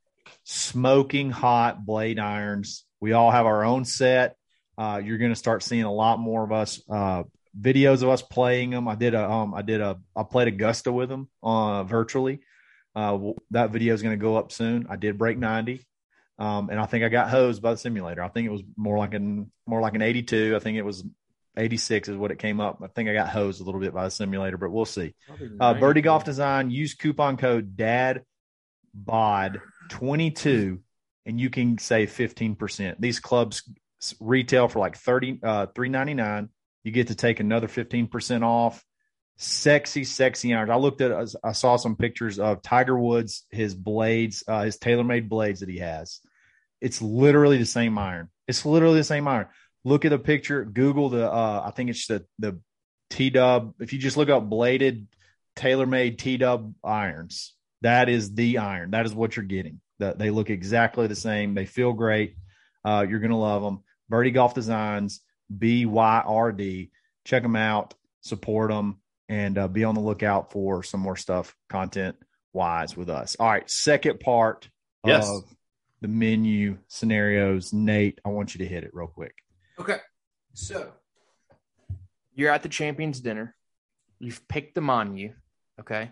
[0.44, 2.84] smoking hot blade irons.
[3.00, 4.36] We all have our own set.
[4.76, 7.22] Uh, you're going to start seeing a lot more of us, uh,
[7.58, 8.88] videos of us playing them.
[8.88, 12.40] I did a, um, I did a, I played Augusta with them, uh, virtually.
[12.94, 14.86] Uh, that video is going to go up soon.
[14.88, 15.84] I did break 90.
[16.38, 18.22] Um, and I think I got hosed by the simulator.
[18.22, 20.54] I think it was more like an, more like an 82.
[20.56, 21.04] I think it was
[21.56, 22.80] 86 is what it came up.
[22.82, 25.14] I think I got hosed a little bit by the simulator, but we'll see.
[25.60, 28.24] Uh, Birdie Golf Design, use coupon code DAD
[28.94, 30.80] BOD 22
[31.26, 32.96] and you can save 15%.
[32.98, 33.70] These clubs
[34.20, 36.48] retail for like 30 uh 399.
[36.84, 38.84] You get to take another 15% off.
[39.36, 40.70] Sexy, sexy irons.
[40.70, 45.28] I looked at I saw some pictures of Tiger Woods, his blades, uh his TaylorMade
[45.28, 46.20] blades that he has.
[46.80, 48.28] It's literally the same iron.
[48.46, 49.46] It's literally the same iron.
[49.84, 52.60] Look at the picture, Google the uh I think it's the the
[53.10, 53.74] T dub.
[53.80, 55.08] If you just look up bladed
[55.56, 58.92] TaylorMade T dub irons, that is the iron.
[58.92, 59.80] That is what you're getting.
[59.98, 61.54] That they look exactly the same.
[61.54, 62.36] They feel great.
[62.84, 63.80] Uh, you're gonna love them.
[64.08, 65.20] Birdie Golf Designs,
[65.58, 66.90] B Y R D.
[67.24, 71.54] Check them out, support them, and uh, be on the lookout for some more stuff,
[71.68, 72.16] content
[72.52, 73.36] wise, with us.
[73.38, 74.68] All right, second part
[75.04, 75.28] Yes.
[75.28, 75.44] of
[76.00, 77.72] the menu scenarios.
[77.72, 79.34] Nate, I want you to hit it real quick.
[79.78, 79.98] Okay.
[80.54, 80.92] So
[82.34, 83.54] you're at the champions dinner.
[84.18, 85.32] You've picked the menu.
[85.80, 86.10] Okay.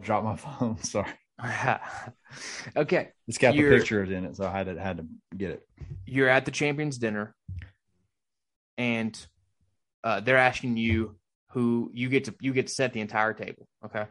[0.00, 0.78] Drop my phone.
[0.82, 1.10] Sorry,
[2.76, 3.08] okay.
[3.26, 5.68] it's got the You're- pictures in it, so I had to had to get it.
[6.06, 7.34] You're at the champions dinner
[8.76, 9.18] and
[10.04, 11.16] uh, they're asking you
[11.50, 13.66] who you get to you get to set the entire table.
[13.84, 14.06] Okay.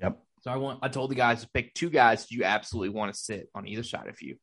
[0.00, 0.18] Yep.
[0.42, 3.18] So I want I told the guys to pick two guys you absolutely want to
[3.18, 4.36] sit on either side of you,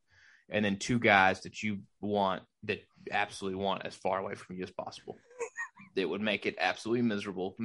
[0.49, 2.79] and then two guys that you want that
[3.11, 5.17] absolutely want as far away from you as possible.
[5.95, 7.55] that would make it absolutely miserable,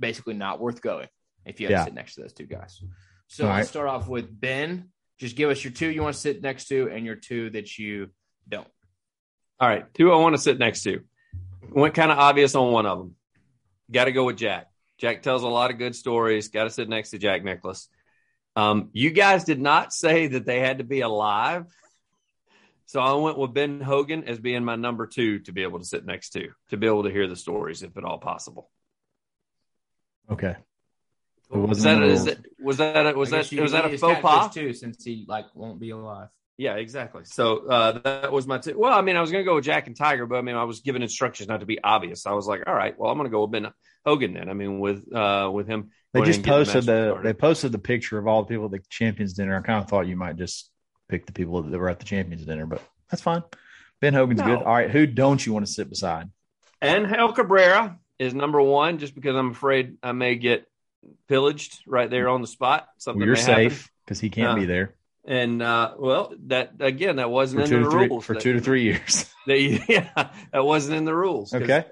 [0.00, 1.06] basically not worth going
[1.44, 1.78] if you had Yeah.
[1.78, 2.82] to sit next to those two guys.
[3.28, 3.56] So All right.
[3.58, 4.90] let's start off with Ben.
[5.18, 7.78] Just give us your two you want to sit next to, and your two that
[7.78, 8.10] you
[8.48, 8.66] don't.
[9.60, 11.00] All right, two I want to sit next to.
[11.70, 13.16] Went kind of obvious on one of them.
[13.90, 14.68] Got to go with Jack.
[14.98, 16.48] Jack tells a lot of good stories.
[16.48, 17.88] Got to sit next to Jack Nicklaus.
[18.56, 21.66] Um, you guys did not say that they had to be alive,
[22.86, 25.84] so I went with Ben Hogan as being my number two to be able to
[25.84, 28.70] sit next to, to be able to hear the stories if at all possible.
[30.30, 30.56] Okay.
[31.50, 33.72] It Was wasn't that, in the is that was that a, was that guess was
[33.72, 34.52] that a use faux pas?
[34.52, 36.28] too, since he like won't be alive.
[36.58, 37.22] Yeah, exactly.
[37.24, 38.58] So uh, that was my.
[38.58, 40.42] T- well, I mean, I was going to go with Jack and Tiger, but I
[40.42, 42.26] mean, I was given instructions not to be obvious.
[42.26, 43.68] I was like, all right, well, I'm going to go with Ben
[44.04, 44.48] Hogan then.
[44.50, 45.90] I mean, with uh, with him.
[46.12, 47.22] They just posted match the started.
[47.24, 49.56] they posted the picture of all the people at the champions dinner.
[49.56, 50.70] I kind of thought you might just
[51.08, 53.42] pick the people that were at the champions dinner, but that's fine.
[54.00, 54.46] Ben Hogan's No.
[54.46, 54.58] good.
[54.58, 56.28] All right, who don't you want to sit beside?
[56.82, 60.66] Angel Cabrera is number one, just because I'm afraid I may get
[61.28, 62.88] pillaged right there on the spot.
[62.98, 64.94] Something Well, you're safe because he can't Uh, be there
[65.26, 68.24] And uh, well, that again, that wasn't for in two the to three rules.
[68.24, 69.32] for that, two to three years.
[69.46, 71.52] that yeah, that wasn't in the rules.
[71.52, 71.84] okay,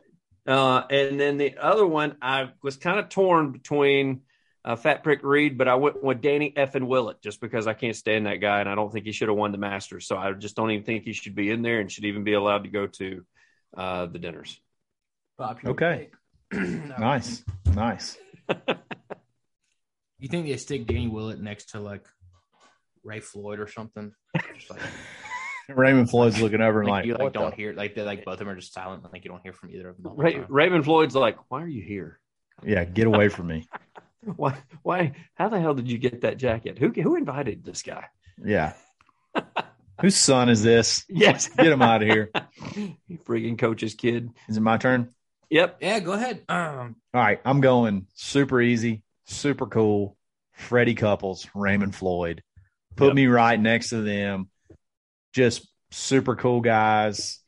[0.46, 4.22] Uh, and then the other one, I was kind of torn between
[4.64, 7.94] uh, Fat Prick Reed, but I went with Danny effing Willett just because I can't
[7.94, 10.06] stand that guy, and I don't think he should have won the Masters.
[10.06, 12.32] So I just don't even think he should be in there and should even be
[12.34, 13.24] allowed to go to
[13.76, 14.58] uh, the dinners.
[15.38, 16.08] Popular Okay.
[16.52, 18.16] nice, nice.
[20.18, 22.04] You think they stick Danny Willett next to like
[23.04, 24.12] Ray Floyd or something?
[24.56, 24.80] Just like,
[25.68, 28.24] Raymond Floyd's looking over and like, like, you like don't the- hear like they like
[28.24, 29.04] both of them are just silent.
[29.12, 30.04] Like you don't hear from either of them.
[30.04, 30.46] the Ray, time.
[30.48, 32.18] Raymond Floyd's like, "Why are you here?
[32.64, 33.68] yeah, get away from me.
[34.36, 34.56] Why?
[34.82, 35.12] Why?
[35.34, 36.78] How the hell did you get that jacket?
[36.78, 38.06] Who who invited this guy?"
[38.42, 38.72] Yeah,
[40.00, 41.04] whose son is this?
[41.10, 42.30] Yes, Get him out of here.
[43.06, 44.30] You freaking coach's kid.
[44.48, 45.14] Is it my turn?
[45.50, 45.78] Yep.
[45.80, 46.42] Yeah, go ahead.
[46.48, 50.16] Um, All right, I'm going super easy, super cool.
[50.52, 52.42] Freddie Couples, Raymond Floyd.
[52.96, 53.14] Put Yep.
[53.14, 54.48] me right next to them.
[55.34, 57.40] Just super cool guys.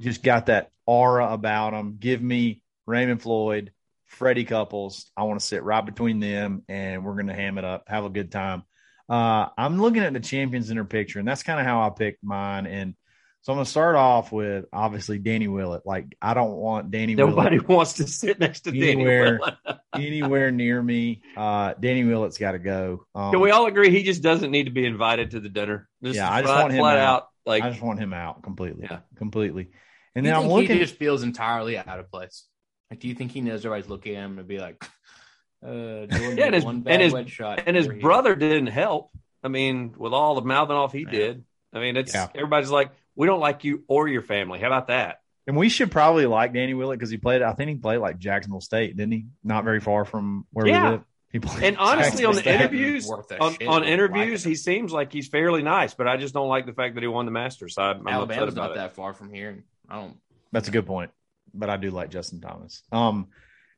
[0.00, 1.96] Just got that aura about them.
[2.00, 3.72] Give me Raymond Floyd,
[4.06, 5.10] Freddie Couples.
[5.16, 8.04] I want to sit right between them and we're going to ham it up, have
[8.04, 8.62] a good time.
[9.10, 11.90] Uh, I'm looking at the champions in their picture, and that's kind of how I
[11.90, 12.66] picked mine.
[12.66, 12.94] And
[13.42, 15.86] so I'm going to start off with obviously Danny Willett.
[15.86, 19.38] Like, I don't want Danny Willett Nobody wants to sit next to Danny Anywhere.
[19.40, 19.78] Willett.
[19.94, 21.22] anywhere near me.
[21.36, 23.06] Uh, Danny Willett's got to go.
[23.14, 25.88] Um, Can we all agree he just doesn't need to be invited to the dinner?
[26.02, 26.98] Just Yeah, I just flat, want him out.
[26.98, 27.28] out.
[27.46, 28.86] Like, I just want him out completely.
[28.90, 28.98] Yeah.
[29.16, 29.70] completely.
[30.14, 30.68] And do then I'm looking.
[30.72, 32.44] he just feels entirely out of place.
[32.90, 34.82] Like, do you think he knows everybody's looking at him and be like,
[35.66, 35.70] uh,
[36.10, 38.02] Yeah, and his- one bad and his- wedge shot, and his We're here.
[38.02, 39.10] brother didn't help.
[39.42, 41.10] I mean, with all the mouthing off he Yeah.
[41.10, 41.44] did.
[41.72, 42.28] I mean, it's Yeah.
[42.34, 44.58] everybody's like, we don't like you or your family.
[44.60, 45.20] How about that?
[45.46, 47.40] and we should probably like Danny Willett because he played.
[47.42, 49.26] I think he played like Jacksonville State, didn't he?
[49.42, 50.84] Not very far from where Yeah.
[50.84, 51.04] we live.
[51.32, 52.54] He played And honestly, on the State.
[52.60, 56.48] interviews, on, on interviews, like he seems like he's fairly nice, but I just don't
[56.48, 57.74] like the fact that he won the Masters.
[57.74, 58.74] So I'm, I'm upset Alabama's about not it.
[58.76, 59.64] that far from here.
[59.88, 60.16] I don't.
[60.52, 61.10] That's a good point.
[61.54, 62.82] But I do like Justin Thomas.
[62.92, 63.28] Um,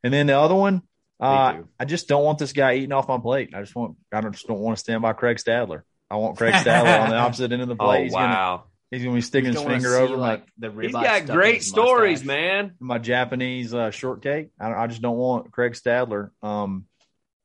[0.02, 0.82] and then the other one,
[1.20, 1.58] uh.
[1.78, 3.50] I just don't want this guy eating off my plate.
[3.54, 5.82] I just want, I just don't want to stand by Craig Stadler.
[6.10, 8.04] I want Craig Stadler on the opposite end of the Oh plate.
[8.04, 10.92] he's gonna, wow, he's gonna be sticking his finger see, over my like the he's
[10.92, 12.26] ribeye got stuck great stories, mustache.
[12.26, 12.72] man.
[12.80, 14.50] my Japanese uh, shortcake.
[14.60, 16.30] I, I just don't want Craig Stadler.
[16.42, 16.86] Um,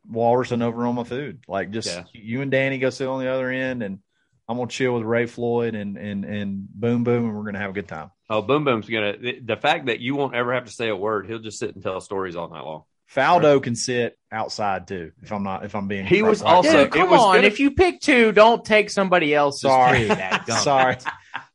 [0.09, 1.43] walrusing over on my food.
[1.47, 2.03] Like just Yeah.
[2.13, 3.99] you and Danny go sit on the other end, and
[4.47, 7.71] I'm gonna chill with Ray Floyd and and and Boom Boom, and we're gonna have
[7.71, 8.11] a good time.
[8.29, 10.95] Oh, Boom Boom's gonna the, the fact that you won't ever have to say a
[10.95, 11.27] word.
[11.27, 12.83] He'll just sit and tell stories all night long.
[13.13, 15.11] Faldo can sit outside too.
[15.21, 17.35] If I'm not, if I'm being, He was like- also- Dude, come on.
[17.35, 19.61] gonna- If you pick two, don't take somebody else's.
[19.61, 20.07] Sorry.
[20.07, 20.97] two, sorry,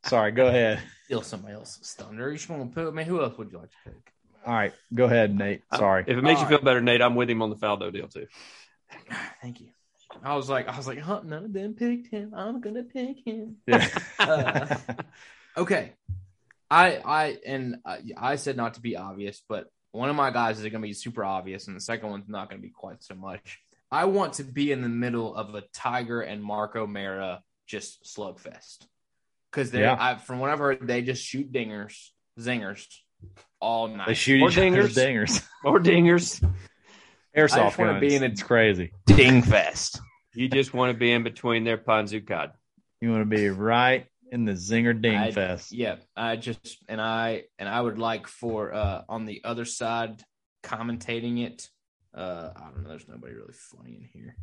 [0.04, 0.32] sorry.
[0.32, 0.80] Go ahead.
[1.04, 2.30] Steal somebody else's thunder.
[2.30, 2.88] You just want to put.
[2.88, 4.12] I mean, who else would you like to pick?
[4.46, 5.62] All right, go ahead, Nate.
[5.74, 6.04] Sorry.
[6.06, 8.08] If it makes All you feel better, Nate, I'm with him on the Faldo deal
[8.08, 8.26] too.
[9.42, 9.68] Thank you.
[10.24, 12.32] I was like, I was like, huh, none of them picked him.
[12.34, 13.56] I'm gonna pick him.
[13.66, 13.86] Yeah.
[14.18, 14.76] Uh,
[15.56, 15.92] okay.
[16.70, 20.58] I I and uh, I said not to be obvious, but one of my guys
[20.58, 23.02] is going to be super obvious, and the second one's not going to be quite
[23.02, 23.60] so much.
[23.90, 28.86] I want to be in the middle of a Tiger and Mark O'Meara just slugfest
[29.50, 29.96] because they, Yeah.
[29.98, 31.96] I, from what I've heard, they just shoot dingers,
[32.38, 32.86] zingers
[33.60, 34.08] all night.
[34.08, 34.94] they shoot Or dingers.
[34.94, 35.46] dingers.
[35.64, 36.42] Or dingers.
[37.36, 38.92] Airsoft just wanna be in a- it's crazy.
[39.06, 40.00] ding fest.
[40.34, 42.52] You just want to be in between their Panzukad.
[43.00, 45.72] You want to be right in the zinger ding I- fest.
[45.72, 50.22] Yeah, I just and I and I would like for uh on the other side
[50.62, 51.68] commentating it.
[52.14, 54.36] Uh I don't know, there's nobody really funny in here.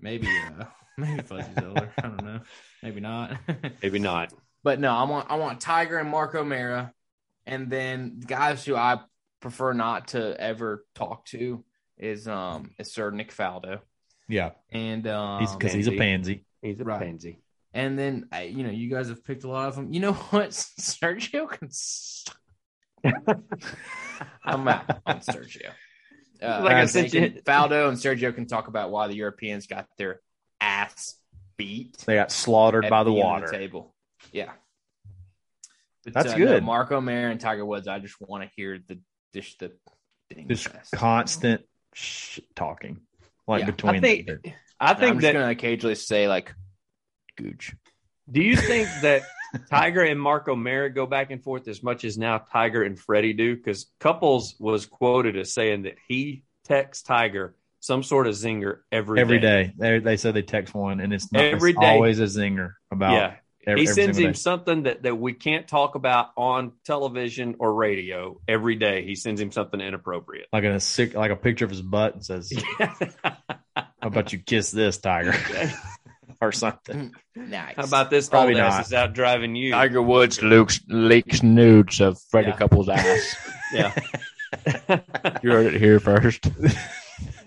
[0.00, 0.64] Maybe uh
[0.98, 1.92] maybe Fuzzy Zoeller.
[1.98, 2.40] I don't know.
[2.82, 3.36] Maybe not.
[3.82, 4.32] Maybe not.
[4.62, 6.92] but no, I want I want Tiger and Mark O'Meara,
[7.46, 9.00] and then guys who I
[9.40, 11.64] prefer not to ever talk to
[11.96, 13.80] is um is Sir Nick Faldo.
[14.28, 16.44] Yeah, And um he's because he's a pansy.
[16.62, 17.00] He's a Right.
[17.00, 17.40] pansy.
[17.72, 19.92] and then I, you know, you guys have picked a lot of them.
[19.92, 20.50] You know what?
[20.50, 21.68] Sergio can.
[21.70, 22.36] St-
[24.44, 25.70] I'm out on Sergio.
[26.40, 29.86] Uh, Like I said, you- Faldo and Sergio can talk about why the Europeans got
[29.98, 30.20] their
[30.60, 31.16] ass
[31.56, 33.46] beat They got slaughtered at by the end of water.
[33.48, 33.94] table.
[34.32, 34.52] Yeah,
[36.04, 36.60] But, That's uh, good.
[36.62, 37.86] No, Mark O'Meara and Tiger Woods.
[37.88, 39.00] I just want to hear the
[39.32, 39.72] dish the
[40.30, 40.92] ding Just fest.
[40.92, 41.62] constant
[41.94, 43.00] sh- talking,
[43.46, 43.66] like Yeah.
[43.66, 43.96] between.
[43.96, 44.26] I think.
[44.26, 44.40] them.
[44.80, 45.32] I think I'm just that.
[45.34, 46.54] gonna occasionally say like,
[47.36, 47.74] "Gooch."
[48.30, 49.22] Do you think that
[49.70, 53.32] Tiger and Mark O'Meara go back and forth as much as now Tiger and Freddie
[53.32, 53.56] do?
[53.56, 59.20] Because Couples was quoted as saying that he texts Tiger some sort of zinger every
[59.20, 59.72] every day.
[59.76, 61.86] They they said they text one, and it's not Every it's day.
[61.86, 63.12] always a zinger about.
[63.12, 63.34] Yeah,
[63.66, 64.32] every, he sends him day.
[64.34, 69.04] something that, that we can't talk about on television or radio every day.
[69.04, 70.48] He sends him something inappropriate.
[70.52, 74.70] like a sick, like a picture of his butt and says, "How about you kiss
[74.70, 75.34] this tiger?"
[76.40, 77.12] or something.
[77.34, 77.74] Nice.
[77.76, 78.86] How about this Probably old ass not.
[78.86, 79.72] is out driving you?
[79.72, 82.56] Tiger Woods leaks, leaks nudes of Freddie Yeah.
[82.56, 83.36] Couples' ass?
[83.72, 83.94] Yeah.
[85.42, 86.46] you heard it here first.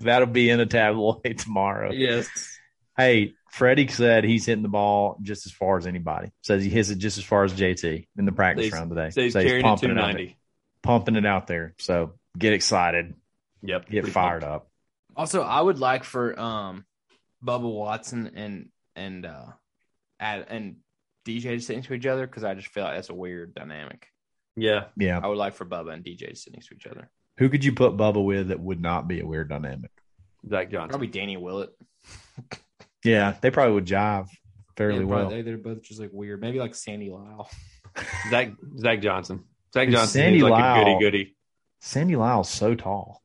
[0.01, 1.91] That'll be in a tabloid tomorrow.
[1.91, 2.29] yes.
[2.95, 6.31] Hey, Freddie said he's hitting the ball just as far as anybody.
[6.43, 9.09] Says he hits it just as far as JT in the practice He's- round today.
[9.09, 10.27] So he's So carrying it pumping it, out there,
[10.83, 11.73] pumping it out there.
[11.79, 13.15] So get excited,
[13.63, 13.89] Yep.
[13.89, 14.55] get fired pumped.
[14.55, 14.67] up.
[15.15, 16.85] Also, I would like for um
[17.43, 19.45] Bubba Watson and and uh
[20.19, 20.77] add, and
[21.25, 23.53] DJ to sit next to each other because I just feel like that's a weird
[23.55, 24.07] dynamic.
[24.55, 24.85] Yeah.
[24.97, 25.19] Yeah.
[25.23, 27.09] I would like for Bubba and DJ to sit next to each other.
[27.37, 29.91] Who could you put Bubba with that would not be a weird dynamic?
[30.49, 30.89] Zach Johnson.
[30.89, 31.71] Probably Danny Willett.
[33.03, 34.27] Yeah, they probably would jive
[34.77, 35.19] fairly Yeah, well.
[35.21, 36.39] probably- They're both just like weird.
[36.39, 37.49] Maybe like Sandy Lyle.
[38.29, 39.43] Zach Zach Johnson.
[39.73, 41.35] Zach Johnson Sandy is like Lyle- a goody goody.
[41.79, 43.23] Sandy Lyle's so tall.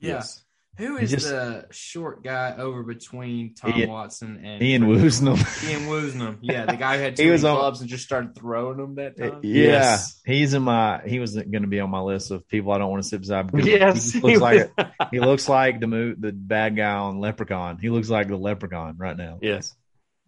[0.00, 0.41] Yes.
[0.78, 5.36] Who He is just- the short guy over between Tom Ian- Watson and Ian Woosnam.
[5.68, 6.38] Ian Woosnam.
[6.40, 8.94] Yeah, the guy who had He two was on- clubs and just started throwing them
[8.94, 9.40] that time.
[9.42, 10.20] Yeah, Yes.
[10.24, 11.02] he's in my.
[11.06, 13.20] He was going to be on my list of people I don't want to sit
[13.20, 13.52] beside.
[13.52, 14.12] because Yes.
[14.12, 14.72] he looks like
[15.10, 17.76] he looks like the mo- the bad guy on Leprechaun.
[17.78, 19.38] He looks like the Leprechaun right now.
[19.42, 19.74] yes.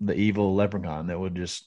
[0.00, 1.66] The evil Leprechaun that would just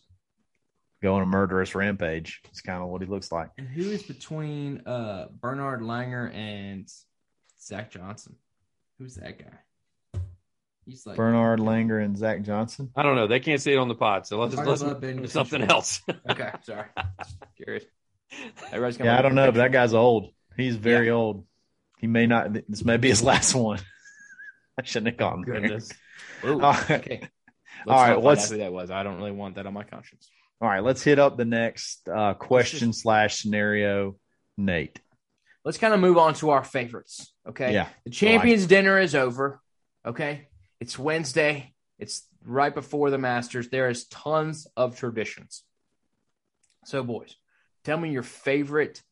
[1.01, 2.41] go on a murderous rampage.
[2.51, 3.49] It's kind of what he looks like.
[3.57, 6.87] And who is between uh Bernard Langer and
[7.59, 8.35] Zach Johnson?
[8.99, 10.19] Who's that guy?
[10.85, 12.89] He's like Bernard Langer and Zach Johnson.
[12.95, 13.27] I don't know.
[13.27, 16.01] They can't see it on the pod, so let's let's about do something else.
[16.29, 16.85] Okay, sorry.
[17.57, 17.83] Curious.
[18.67, 20.31] Everybody's gonna Yeah, I don't know, but that guy's old.
[20.55, 21.45] He's very old.
[21.99, 22.53] He may not.
[22.69, 23.79] This may be his last one.
[24.79, 25.79] I shouldn't have gone there.
[26.45, 26.91] Ooh, All right.
[26.91, 27.19] okay.
[27.19, 27.29] Let's
[27.87, 28.89] All right, not find what's- who that was?
[28.89, 30.29] I don't really want that on my conscience.
[30.61, 34.15] All right, let's hit up the next uh, question slash scenario.
[34.57, 34.99] Nate.
[35.67, 37.33] Let's kind of move on to our favorites.
[37.45, 37.73] Okay.
[37.73, 37.89] Yeah.
[38.05, 39.59] The champions dinner is over.
[40.05, 40.47] Okay.
[40.79, 41.73] It's Wednesday.
[41.99, 43.67] It's right before the Masters.
[43.67, 45.63] There is tons of traditions.
[46.85, 47.35] So, boys,
[47.83, 49.03] tell me your favorite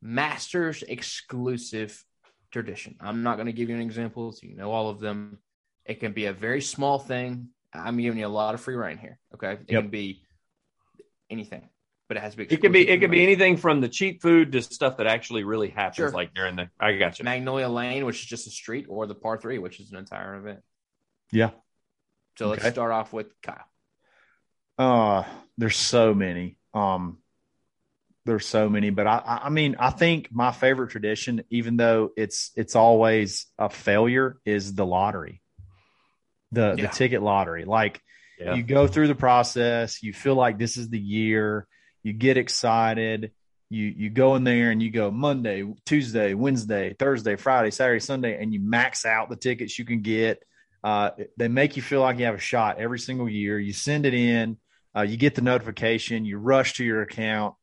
[0.00, 2.04] Masters exclusive
[2.52, 2.94] tradition.
[3.00, 4.30] I'm not going to give you an example.
[4.30, 5.38] So you know all of them.
[5.86, 7.48] It can be a very small thing.
[7.74, 9.18] I'm giving you a lot of free reign here.
[9.34, 9.54] Okay.
[9.54, 9.82] It Yep.
[9.82, 10.22] can be
[11.28, 11.68] anything.
[12.08, 12.44] But it has to be.
[12.44, 15.44] It could be it could be anything from the cheap food to stuff that actually
[15.44, 16.10] really happens, Sure.
[16.10, 16.70] like during the.
[16.78, 17.24] I got you.
[17.24, 20.36] Magnolia Lane, which is just a street, or the Par Three, which is an entire
[20.36, 20.60] event.
[21.32, 21.50] Yeah.
[22.38, 23.64] So let's start off with Kyle.
[24.78, 25.24] Uh,
[25.56, 26.58] there's so many.
[26.74, 27.18] Um,
[28.26, 32.10] there's so many, but I, I I mean, I think my favorite tradition, even though
[32.16, 35.40] it's it's always a failure, is the lottery,
[36.52, 36.86] the Yeah.
[36.86, 37.64] the ticket lottery.
[37.64, 38.02] Like
[38.38, 38.54] Yeah.
[38.54, 41.66] you go through the process, you feel like this is the year,
[42.06, 43.32] you get excited,
[43.68, 48.40] you you go in there and you go Monday, Tuesday, Wednesday, Thursday, Friday, Saturday, Sunday,
[48.40, 50.40] and you max out the tickets you can get.
[50.84, 53.58] Uh, they make you feel like you have a shot every single year.
[53.58, 54.56] You send it in,
[54.96, 57.56] uh, you get the notification, you rush to your account.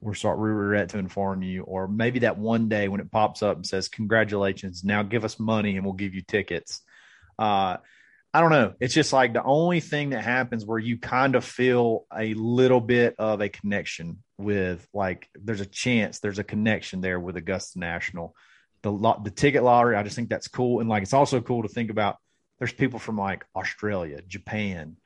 [0.00, 3.44] We're sorry, we regret to inform you, or maybe that one day when it pops
[3.44, 4.82] up and says, "Congratulations!
[4.82, 6.82] Now give us money and we'll give you tickets."
[7.38, 7.76] Uh,
[8.34, 8.74] I don't know.
[8.80, 12.80] It's just like the only thing that happens where you kind of feel a little
[12.80, 17.78] bit of a connection with, like, there's a chance, there's a connection there with Augusta
[17.78, 18.34] National.
[18.82, 21.62] The lot, the ticket lottery, I just think that's cool, and like it's also cool
[21.62, 22.16] to think about.
[22.58, 24.96] There's people from like Australia, Japan,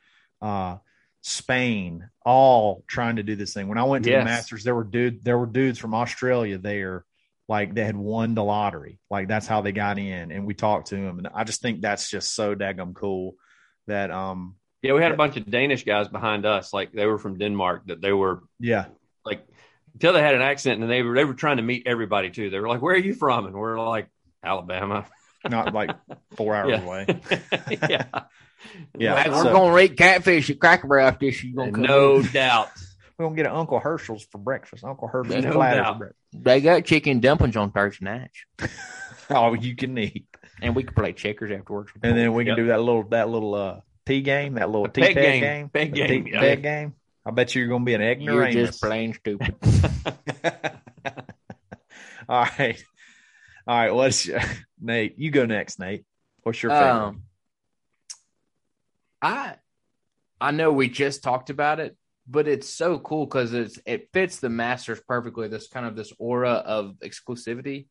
[0.40, 0.76] uh,
[1.20, 3.68] Spain, all trying to do this thing.
[3.68, 4.20] When I went to Yes.
[4.20, 7.04] the Masters, there were dude, there were dudes from Australia there,
[7.48, 8.98] like they had won the lottery.
[9.10, 11.80] Like that's how they got in, and we talked to them, and I just think
[11.80, 13.34] that's just so daggum cool
[13.86, 17.18] that um Yeah, we had a bunch of Danish guys behind us, like they were
[17.18, 17.82] from Denmark.
[17.86, 18.86] That they were yeah
[19.24, 19.46] like
[19.94, 22.50] until they had an accent, and they were they were trying to meet everybody too.
[22.50, 24.08] They were like, "Where are you from?" And we're like,
[24.44, 25.06] "Alabama."
[25.48, 25.90] not like
[26.36, 26.82] four hours Yeah.
[26.84, 27.06] away.
[27.88, 28.06] yeah,
[28.98, 31.44] Yeah, Like, so- we're going to eat catfish at Cracker Barrel after this.
[31.44, 32.26] You gonna come no in.
[32.32, 32.70] doubt.
[33.18, 34.84] We're gonna get an Uncle Herschel's for breakfast.
[34.84, 36.20] Uncle Herschel's No platter for breakfast.
[36.34, 38.44] They got chicken dumplings on Thursday nights,
[39.30, 40.26] Oh, you can eat,
[40.62, 41.90] and we can play checkers afterwards.
[42.02, 42.56] and then we can Yep.
[42.58, 45.40] do that little that little uh tea game, that little tea peg peg game.
[45.42, 46.40] game, Peg The game, tea- yeah.
[46.40, 46.94] peg game.
[47.24, 49.54] I bet you you're gonna be an You're just plain stupid.
[52.28, 52.82] All right,
[53.68, 53.94] all right.
[53.94, 54.40] What's your,
[54.80, 55.16] Nate?
[55.18, 56.04] You go next, Nate.
[56.42, 56.90] What's your favorite?
[56.90, 57.22] Um,
[59.22, 59.54] I
[60.40, 61.96] I know we just talked about it,
[62.28, 65.48] but it's so cool because it's it fits the Masters perfectly.
[65.48, 67.86] This kind of this aura of exclusivity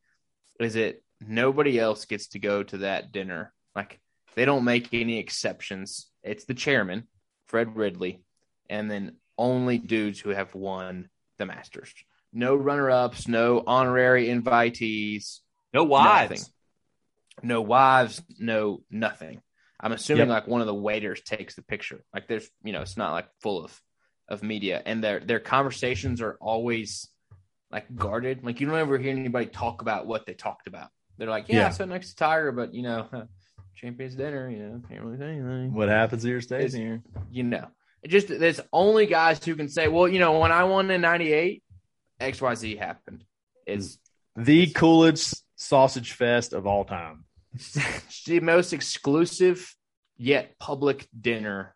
[0.59, 3.53] is it nobody else gets to go to that dinner.
[3.75, 3.99] Like
[4.35, 6.09] they don't make any exceptions.
[6.23, 7.07] It's the chairman,
[7.47, 8.23] Fred Ridley,
[8.69, 11.93] and then only dudes who have won the Masters.
[12.33, 15.39] No runner ups, no honorary invitees,
[15.73, 16.31] No wives.
[16.31, 16.45] Nothing.
[17.43, 19.41] No wives, no nothing.
[19.79, 20.29] I'm assuming Yep.
[20.29, 22.03] like one of the waiters takes the picture.
[22.13, 23.77] Like there's, you know, it's not like full of
[24.27, 27.07] of media, and their their conversations are always
[27.71, 28.43] like guarded.
[28.43, 30.89] Like you don't ever hear anybody talk about what they talked about.
[31.17, 31.67] They're like, yeah, Yeah.
[31.67, 33.27] I sat next to Tiger, but you know,
[33.75, 35.73] champions dinner, you know, can't really say anything.
[35.73, 37.01] what happens here stays It's- here.
[37.31, 37.67] You know,
[38.03, 41.01] it just there's only guys who can say, well, you know, when I won in
[41.01, 41.63] '98,
[42.19, 43.23] X Y Z happened.
[43.65, 43.97] It's
[44.35, 47.25] The Coolidge Sausage Fest of all time.
[47.53, 49.75] it's the most exclusive
[50.17, 51.75] yet public dinner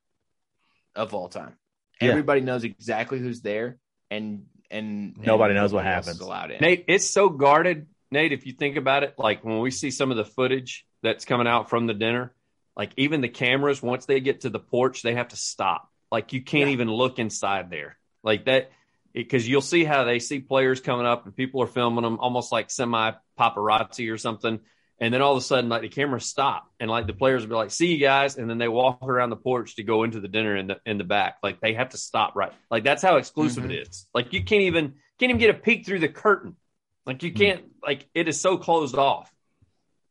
[0.96, 1.56] of all time.
[2.02, 2.10] Yeah.
[2.10, 3.78] Everybody knows exactly who's there,
[4.10, 6.16] and and Nobody and knows what happens.
[6.16, 6.62] is allowed in.
[6.62, 7.88] Nate, it's so guarded.
[8.12, 11.26] Nate, if you think about it, like when we see some of the footage that's
[11.26, 12.34] coming out from the dinner,
[12.78, 15.90] like even the cameras, once they get to the porch, they have to stop.
[16.12, 16.74] Like you can't Yeah.
[16.74, 17.98] even look inside there.
[18.24, 18.72] Like that,
[19.14, 22.52] because you'll see how they see players coming up and people are filming them almost
[22.52, 24.60] like semi paparazzi or something.
[25.02, 27.50] And then all of a sudden, like the cameras stop and like the players will
[27.50, 28.38] be like, see you guys.
[28.38, 30.98] And then they walk around the porch to go into the dinner in the, in
[30.98, 31.38] the back.
[31.42, 32.52] Like they have to stop right.
[32.70, 33.72] Like that's how exclusive Mhm.
[33.72, 34.06] it is.
[34.14, 36.58] Like you can't even, can't even get a peek through the curtain.
[37.06, 39.34] Like you can't, like it is so closed off.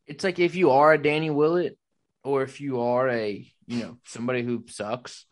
[0.07, 1.77] It's like if you are a Danny Willett,
[2.23, 5.25] or if you are a you know somebody who sucks,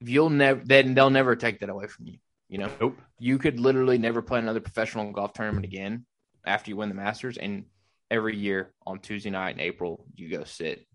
[0.00, 2.18] you'll never then they'll never take that away from you.
[2.48, 2.96] You know, Nope.
[3.18, 6.06] you could literally never play another professional golf tournament again
[6.46, 7.36] after you win the Masters.
[7.36, 7.64] And
[8.10, 10.86] every year on Tuesday night in April, you go sit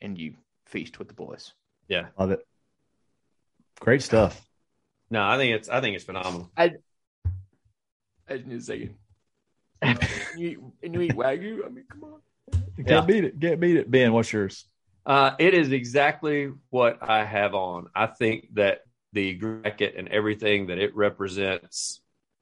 [0.00, 0.34] and you
[0.66, 1.52] feast with the boys.
[1.88, 2.06] Yeah.
[2.18, 2.46] Love it.
[3.80, 4.40] Great stuff.
[5.10, 6.50] No, I think it's, I think it's phenomenal.
[6.56, 6.72] I
[8.30, 8.94] just need a second.
[10.36, 11.66] you, eat, and you eat wagyu.
[11.66, 12.20] I mean, come on.
[12.76, 13.00] Can't Yeah.
[13.02, 13.40] beat it.
[13.40, 13.90] Can't beat it.
[13.90, 14.66] Ben, what's yours?
[15.04, 17.88] Uh, it is exactly what I have on.
[17.94, 22.00] I think that the jacket and everything that it represents,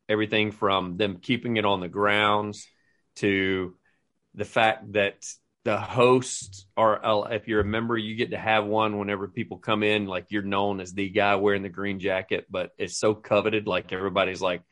[0.09, 2.67] everything from them keeping it on the grounds
[3.17, 3.75] to
[4.35, 5.25] the fact that
[5.65, 9.59] the hosts or uh, if you're a member, you get to have one whenever people
[9.59, 13.15] come in, like you're known as the guy wearing the green jacket, but it's so
[13.15, 13.67] coveted.
[13.67, 14.63] Like everybody's like,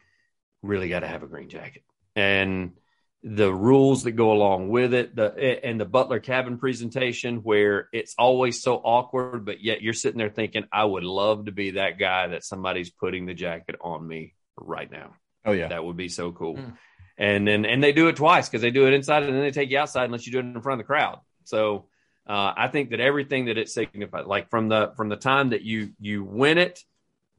[0.62, 1.82] really got to have a green jacket.
[2.16, 2.72] And
[3.22, 8.14] the rules that go along with it, the and the Butler cabin presentation where it's
[8.18, 11.98] always so awkward, but yet you're sitting there thinking, I would love to be that
[11.98, 15.14] guy that somebody's putting the jacket on me right now.
[15.44, 16.56] Oh yeah, That would be so cool.
[16.56, 16.70] Hmm.
[17.18, 19.50] And then and they do it twice because they do it inside and then they
[19.50, 21.18] take you outside unless you do it in front of the crowd.
[21.44, 21.88] So
[22.28, 25.62] uh, I think that everything that it signifies, like from the from the time that
[25.62, 26.84] you you win it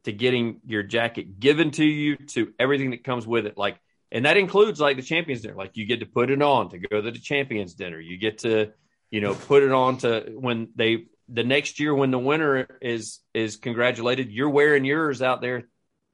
[0.04, 3.80] to getting your jacket given to you to everything that comes with it, like
[4.12, 5.56] and that includes like the champions dinner.
[5.56, 8.00] Like you get to put it on to go to the champions dinner.
[8.00, 8.72] You get to
[9.12, 13.20] you know put it on to when they the next year when the winner is
[13.34, 15.70] is congratulated, you're wearing yours out there,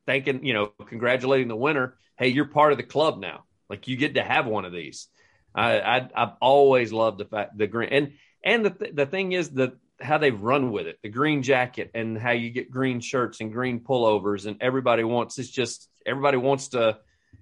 [0.05, 1.97] thanking you know congratulating the winner.
[2.18, 3.45] Hey, you're part of the club now.
[3.70, 5.07] Like you get to have one of these.
[5.53, 8.13] I, I I've always loved the fact the green and
[8.43, 11.91] and the th- the thing is the how they've run with it, the green jacket
[11.93, 16.38] and how you get green shirts and green pullovers and everybody wants it's just everybody
[16.38, 16.97] wants to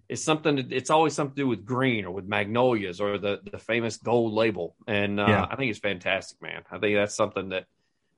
[0.07, 3.39] it's something that, it's always something to do with green or with magnolias or the
[3.51, 5.47] the famous gold label and uh, Yeah.
[5.49, 6.63] I think it's fantastic, man.
[6.69, 7.65] I think that's something that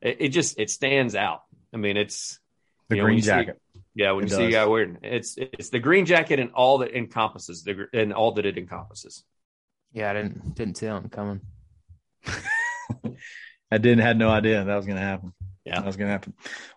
[0.01, 1.43] it, it just it stands out.
[1.73, 2.39] I mean, it's
[2.89, 3.61] the know, green jacket.
[3.95, 4.53] Yeah, when It you see a does.
[4.53, 8.45] guy wearing it's it's the green jacket and all that encompasses the and all that
[8.45, 9.23] it encompasses.
[9.93, 11.41] Yeah, I didn't didn't see that coming.
[13.71, 15.33] I didn't had no idea that was going to happen.
[15.65, 15.79] Yeah.
[15.79, 16.33] that was going to happen.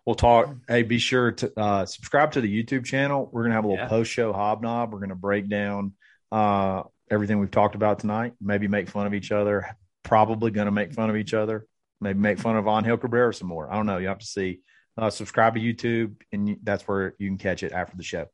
[0.07, 0.55] We'll talk.
[0.67, 3.29] Hey, be sure to uh, subscribe to the YouTube channel.
[3.31, 3.89] We're going to have a little Yeah.
[3.89, 4.93] post show hobnob.
[4.93, 5.93] We're going to break down
[6.33, 8.33] uh, everything we've talked about tonight.
[8.41, 9.77] Maybe make fun of each other.
[10.05, 11.67] Probably going to make fun of each other.
[12.01, 13.71] Maybe make fun of Von Hilkerbeer some more.
[13.71, 13.99] I don't know.
[13.99, 14.61] You have to see.
[14.99, 18.27] Uh, subscribe to YouTube, and that's where you can catch it after the show.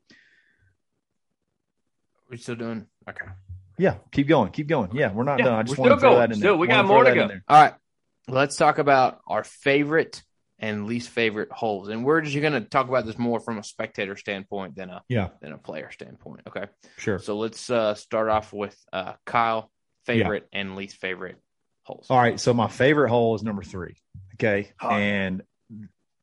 [2.30, 3.26] We're still doing okay.
[3.78, 4.90] Yeah, keep going, keep going.
[4.94, 5.54] Yeah, we're not Yeah, done.
[5.54, 6.20] I just want to throw going.
[6.20, 6.56] that in Still, there.
[6.58, 7.22] we got more to go.
[7.48, 7.74] All right,
[8.28, 10.22] let's talk about our favorite
[10.58, 13.62] and least favorite holes, and we're just going to talk about this more from a
[13.64, 16.42] spectator standpoint than a Yeah, than a player standpoint.
[16.48, 16.64] Okay,
[16.96, 17.18] sure.
[17.18, 19.70] so let's uh, start off with uh, Kyle
[20.06, 21.36] favorite and least favorite
[21.82, 22.06] holes.
[22.08, 22.38] All right.
[22.40, 23.96] So my favorite hole is number three.
[24.34, 24.70] Okay.
[24.80, 24.90] Oh.
[24.90, 25.42] And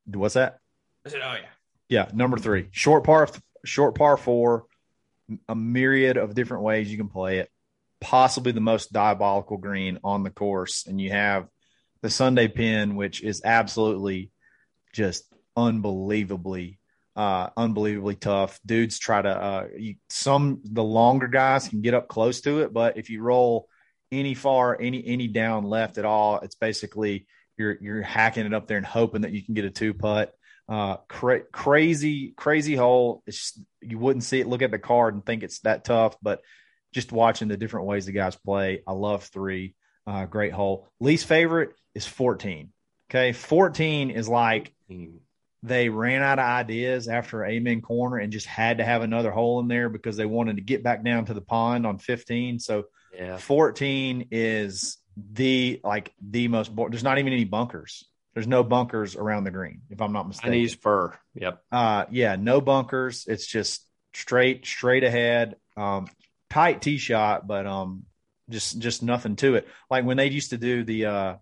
[0.05, 0.57] what's that?
[1.05, 1.49] I said, oh yeah,
[1.89, 2.67] Yeah, number three.
[2.71, 3.27] Short par
[3.65, 4.65] short par four,
[5.47, 7.49] a myriad of different ways you can play it.
[7.99, 10.85] Possibly the most diabolical green on the course.
[10.87, 11.47] And you have
[12.01, 14.31] the Sunday pin, which is absolutely
[14.93, 15.23] just
[15.55, 16.79] unbelievably
[17.15, 18.59] uh unbelievably tough.
[18.65, 22.71] Dudes try to uh you, some the longer guys can get up close to it,
[22.73, 23.67] but if you roll
[24.11, 27.27] any far, any any down left at all, it's basically
[27.61, 30.33] you're you're hacking it up there and hoping that you can get a two putt.
[30.67, 33.23] Uh, cra- crazy, crazy hole.
[33.27, 34.47] It's just, you wouldn't see it.
[34.47, 36.41] Look at the card and think it's that tough, but
[36.93, 39.75] just watching the different ways the guys play, I love three.
[40.07, 40.87] Uh, great hole.
[40.99, 42.71] Least favorite is 14.
[43.09, 44.73] Okay, 14 is like
[45.63, 49.59] they ran out of ideas after Amen Corner and just had to have another hole
[49.59, 52.59] in there because they wanted to get back down to the pond on 15.
[52.59, 53.35] So Yeah.
[53.37, 56.75] 14 is the like the most.
[56.75, 58.05] Bo- There's not even any bunkers.
[58.33, 60.51] There's no bunkers around the green, if I'm not mistaken.
[60.51, 61.17] Chinese fir.
[61.35, 61.61] Yep.
[61.71, 63.25] Uh, yeah, no bunkers.
[63.27, 65.57] It's just straight, straight ahead.
[65.75, 66.07] Um,
[66.49, 68.03] tight tee shot, but um,
[68.49, 69.67] just just nothing to it.
[69.89, 71.35] Like when they used to do the uh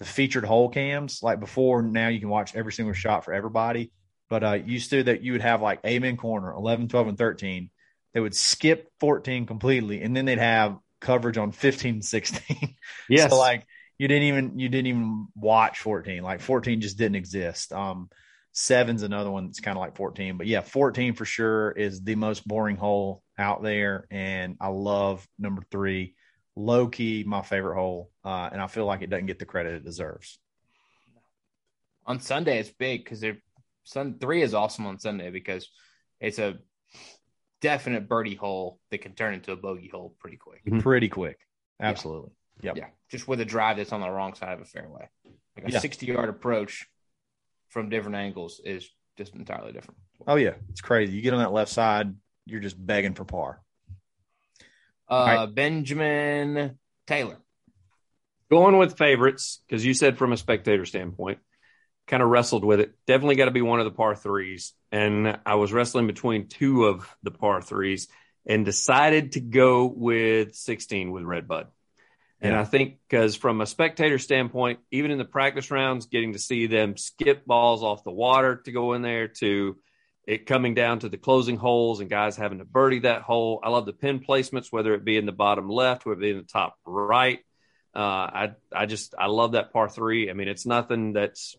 [0.00, 1.82] the featured hole cams, like before.
[1.82, 3.92] Now you can watch every single shot for everybody.
[4.30, 7.70] But uh, used to that you would have like amen corner 11, 12, and 13.
[8.14, 12.76] They would skip 14 completely, and then they'd have coverage on 15, 16.
[13.08, 13.30] Yes.
[13.30, 13.66] So like
[13.98, 16.22] you didn't even you didn't even watch 14.
[16.22, 17.72] Like 14 just didn't exist.
[17.72, 18.08] Um
[18.52, 20.38] seven's another one that's kind of like 14.
[20.38, 24.06] But yeah, 14 for sure is the most boring hole out there.
[24.10, 26.14] And I love number three.
[26.56, 28.10] Low key, my favorite hole.
[28.24, 30.38] Uh, and I feel like it doesn't get the credit it deserves.
[32.06, 33.38] on Sunday it's big because they're
[33.84, 35.68] Sun three is awesome on Sunday because
[36.20, 36.58] it's a
[37.64, 40.62] definite birdie hole that can turn into a bogey hole pretty quick.
[40.66, 40.82] Mhm.
[40.82, 41.38] Pretty quick.
[41.80, 42.30] Absolutely.
[42.60, 42.76] Yep.
[42.76, 45.08] Yeah, just with a drive that's on the wrong side of a fairway,
[45.56, 45.78] like a Yeah.
[45.78, 46.86] sixty yard approach
[47.70, 49.98] from different angles is just entirely different.
[50.26, 50.54] Oh yeah.
[50.68, 51.14] It's crazy.
[51.14, 53.62] You get on that left side, you're just begging for par.
[55.08, 55.54] Uh, right.
[55.54, 57.38] Benjamin Taylor.
[58.50, 61.38] Going with favorites because you said from a spectator standpoint,
[62.06, 62.94] kind of wrestled with it.
[63.06, 66.84] Definitely got to be one of the par threes, and I was wrestling between two
[66.84, 68.08] of the par threes,
[68.46, 71.68] and decided to go with 16 with Red Bud.
[72.40, 72.60] And Yeah.
[72.60, 76.66] I think because from a spectator standpoint, even in the practice rounds, getting to see
[76.66, 79.78] them skip balls off the water to go in there to
[80.26, 83.60] it coming down to the closing holes and guys having to birdie that hole.
[83.62, 86.30] I love the pin placements, whether it be in the bottom left, whether it be
[86.30, 87.40] in the top right.
[87.94, 90.28] Uh, I I just I love that par three.
[90.28, 91.56] I mean, it's nothing that's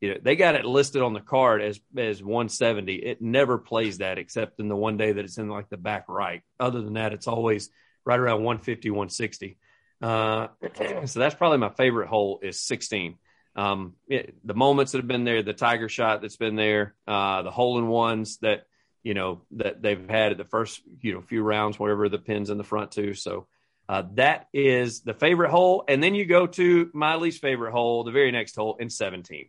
[0.00, 2.94] you know they got it listed on the card as as 170.
[2.94, 6.06] It never plays that except in the one day that it's in like the back
[6.08, 6.42] right.
[6.60, 7.70] Other than that, it's always
[8.04, 9.58] right around 150, 160.
[10.02, 10.48] Uh,
[11.06, 13.16] so that's probably my favorite hole is 16.
[13.56, 17.42] Um, it, the moments that have been there, the tiger shot that's been there, uh,
[17.42, 18.66] the hole in ones that
[19.02, 22.50] you know that they've had at the first you know few rounds, whatever the pins
[22.50, 23.14] in the front too.
[23.14, 23.46] So
[23.88, 28.04] uh, that is the favorite hole, and then you go to my least favorite hole,
[28.04, 29.46] the very next hole in 17.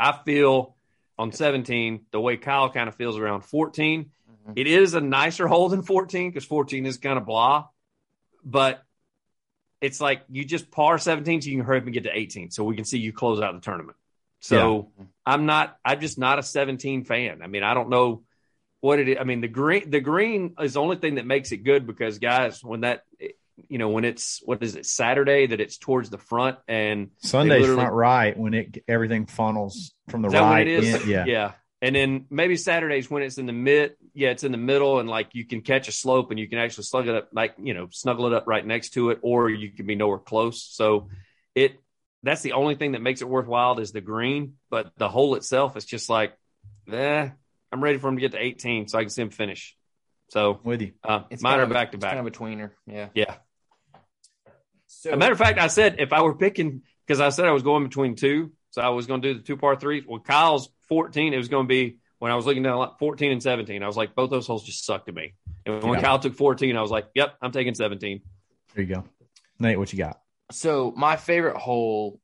[0.00, 0.74] I feel
[1.18, 4.06] on 17 the way Kyle kind of feels around 14.
[4.06, 4.52] Mm-hmm.
[4.56, 7.68] It is a nicer hole than 14 because 14 is kind of blah,
[8.42, 8.82] but
[9.82, 12.50] it's like you just par 17 so you can hurry up and get to 18
[12.50, 13.96] so we can see you close out the tournament.
[14.40, 14.90] So
[15.26, 17.42] I'm not, I'm just not a 17 fan.
[17.42, 18.22] I mean, I don't know
[18.80, 19.18] what it is.
[19.20, 22.18] I mean, the green, the green is the only thing that makes it good because
[22.18, 23.04] guys, when that,
[23.70, 27.28] you know, when it's, what is it, Saturday that it's towards the front and they
[27.28, 30.66] Sunday's front right when it everything funnels from the Is that what right.
[30.68, 31.02] it is?
[31.04, 31.24] in- yeah.
[31.26, 31.52] Yeah.
[31.82, 35.08] And then maybe Saturdays when it's in the mid, yeah, it's in the middle and
[35.08, 37.72] like you can catch a slope and you can actually slug it up, like, you
[37.72, 40.62] know, snuggle it up right next to it, or you can be nowhere close.
[40.62, 41.08] So
[41.54, 41.76] it,
[42.22, 45.74] that's the only thing that makes it worthwhile is the green, but the hole itself
[45.78, 46.34] is just like,
[46.92, 47.30] eh,
[47.72, 49.74] I'm ready for him to get to 18 so I can see him finish.
[50.28, 50.92] So with you.
[51.02, 52.14] uh, It's mine kind are of a- back to it's back.
[52.14, 52.72] Kind of a tweener.
[52.86, 53.08] Yeah.
[53.14, 53.36] yeah.
[55.00, 57.52] So a matter of fact, I said if I were picking, because I said I
[57.52, 60.04] was going between two, so I was going to do the two par threes.
[60.06, 63.42] Well, Kyle's 14, it was going to be when I was looking down 14 and
[63.42, 63.82] 17.
[63.82, 65.32] I was like, both those holes just sucked to me.
[65.64, 66.02] And when Yeah.
[66.02, 68.20] Kyle took 14, I was like, yep, I'm taking 17.
[68.74, 69.04] There you go.
[69.58, 70.20] Nate, what you got?
[70.52, 72.20] So my favorite hole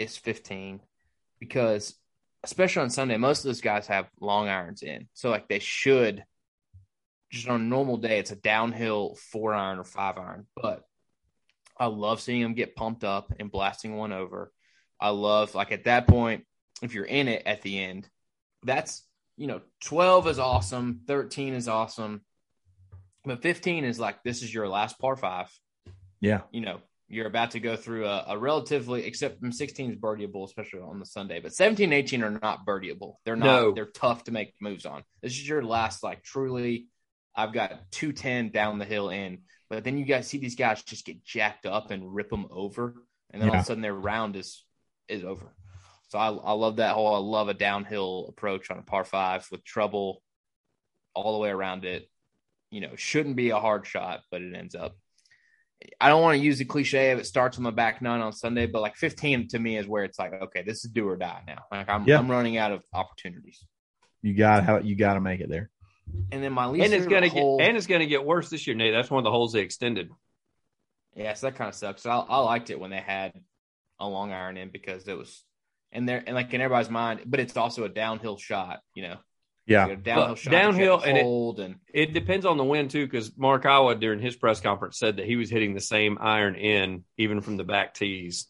[0.00, 0.80] is 15
[1.38, 1.94] because
[2.42, 5.06] especially on Sunday, most of those guys have long irons in.
[5.14, 6.24] So like they should
[7.30, 10.48] just on a normal day, it's a downhill four iron or five iron.
[10.60, 10.82] But
[11.80, 14.52] I love seeing them get pumped up and blasting one over.
[15.00, 16.44] I love like at that point,
[16.82, 18.08] if you're in it at the end,
[18.62, 19.02] that's
[19.36, 22.20] you know, 12 is awesome, 13 is awesome.
[23.24, 25.48] But 15 is like this is your last par five
[26.20, 26.42] Yeah.
[26.52, 30.80] you know, you're about to go through a, a relatively, except 16 is birdieable, especially
[30.80, 33.14] on the Sunday, but 17 18 are not birdieable.
[33.24, 33.72] They're not, No.
[33.72, 35.02] they're tough to make moves on.
[35.22, 36.86] This is your last, like, truly,
[37.34, 39.38] I've got 210 down the hill in,
[39.70, 42.94] but then you guys see these guys just get jacked up and rip them over,
[43.30, 44.64] and then all of a sudden their round is
[45.08, 45.54] is over.
[46.08, 49.46] So I, I love that whole, I love a downhill approach on a par five
[49.52, 50.22] with trouble
[51.14, 52.10] all the way around it.
[52.72, 54.96] You know, shouldn't be a hard shot, but it ends up.
[56.00, 58.32] I don't want to use the cliche of it starts on my back nine on
[58.32, 61.16] Sunday, but like 15 to me is where it's like, okay, this is do or
[61.16, 61.62] die now.
[61.70, 62.18] Like I'm, Yeah.
[62.18, 63.64] I'm running out of opportunities.
[64.20, 65.70] You got how you got to make it there.
[66.32, 68.66] And then my least And it's gonna hole, get and it's gonna get worse this
[68.66, 68.92] year, Nate.
[68.92, 70.10] That's one of the holes they extended.
[71.14, 72.06] yeah, so that kind of sucks.
[72.06, 73.32] I, I liked it when they had
[73.98, 75.44] a long iron in because it was,
[75.92, 79.16] and there and like in everybody's mind, but it's also a downhill shot, you know,
[79.66, 79.86] Yeah.
[79.86, 82.56] You got a downhill shot, that you have downhill and it- and It depends on
[82.56, 85.74] the wind too, because Max Homa during his press conference said that he was hitting
[85.74, 88.48] the same iron in even from the back tees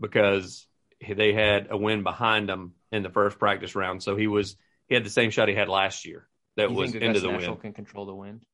[0.00, 0.66] because
[1.06, 4.02] they had a wind behind him in the first practice round.
[4.02, 4.56] So he was
[4.88, 7.30] he had the same shot he had last year that you was think into the
[7.32, 7.62] National wind.
[7.62, 8.44] can control the wind.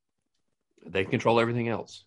[0.87, 2.05] They control everything else.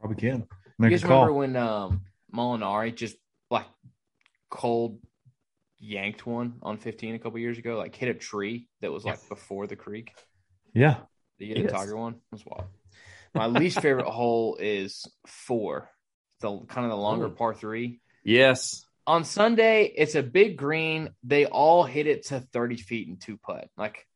[0.00, 0.46] Probably can.
[0.80, 1.26] You guys a call.
[1.26, 2.00] remember when um,
[2.34, 3.16] Molinari just
[3.50, 3.66] like
[4.50, 4.98] cold
[5.78, 9.28] yanked one on 15 a couple years ago, like hit a tree that was like
[9.28, 10.12] before the creek.
[10.72, 10.96] yeah.
[11.38, 11.72] The Ian Yes.
[11.72, 12.66] Tiger one was wild.
[13.34, 15.90] My least favorite hole is four,
[16.40, 17.30] the kind of the longer Ooh.
[17.34, 18.00] par three.
[18.22, 18.86] Yes.
[19.06, 21.10] On Sunday, it's a big green.
[21.24, 23.68] They all hit it to 30 feet and two putt.
[23.76, 24.06] Like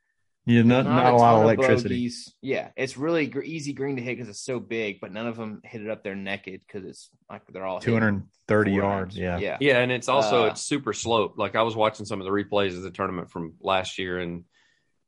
[0.48, 0.62] Yeah.
[0.62, 1.94] Not, there's not, a lot of electricity.
[1.96, 2.34] bogeys.
[2.42, 5.36] Yeah, it's really gr- easy green to hit because it's so big, but none of
[5.36, 9.16] them hit it up there naked because it's like they're all 230 four yards.
[9.16, 9.38] Yeah.
[9.38, 9.58] yeah.
[9.60, 11.34] Yeah, and it's also Uh, it's super slope.
[11.36, 14.44] Like I was watching some of the replays of the tournament from last year, and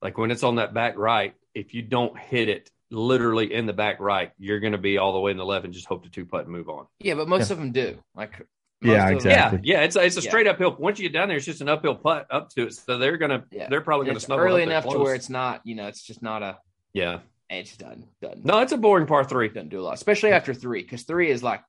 [0.03, 3.73] like when it's on that back right, if you don't hit it literally in the
[3.73, 6.03] back right, you're going to be all the way in the left and just hope
[6.05, 6.87] to two putt and move on.
[6.99, 7.55] Yeah, but most Yeah.
[7.55, 7.99] of them do.
[8.15, 8.45] Like, Yeah,
[8.83, 9.61] most of exactly.
[9.65, 10.29] Yeah, yeah, it's a, it's a Yeah.
[10.31, 10.77] straight uphill.
[10.79, 12.75] Once you get down there, it's just an uphill putt up to it.
[12.75, 13.69] So they're gonna Yeah.
[13.69, 15.75] they're probably And gonna it's snuggle early up there enough to where it's not, you
[15.75, 16.59] know, it's just not a.
[16.93, 17.21] yeah.
[17.51, 19.49] It just doesn't doesn't No, it's a boring par three.
[19.49, 21.63] doesn't do a lot, especially after three, because three is like,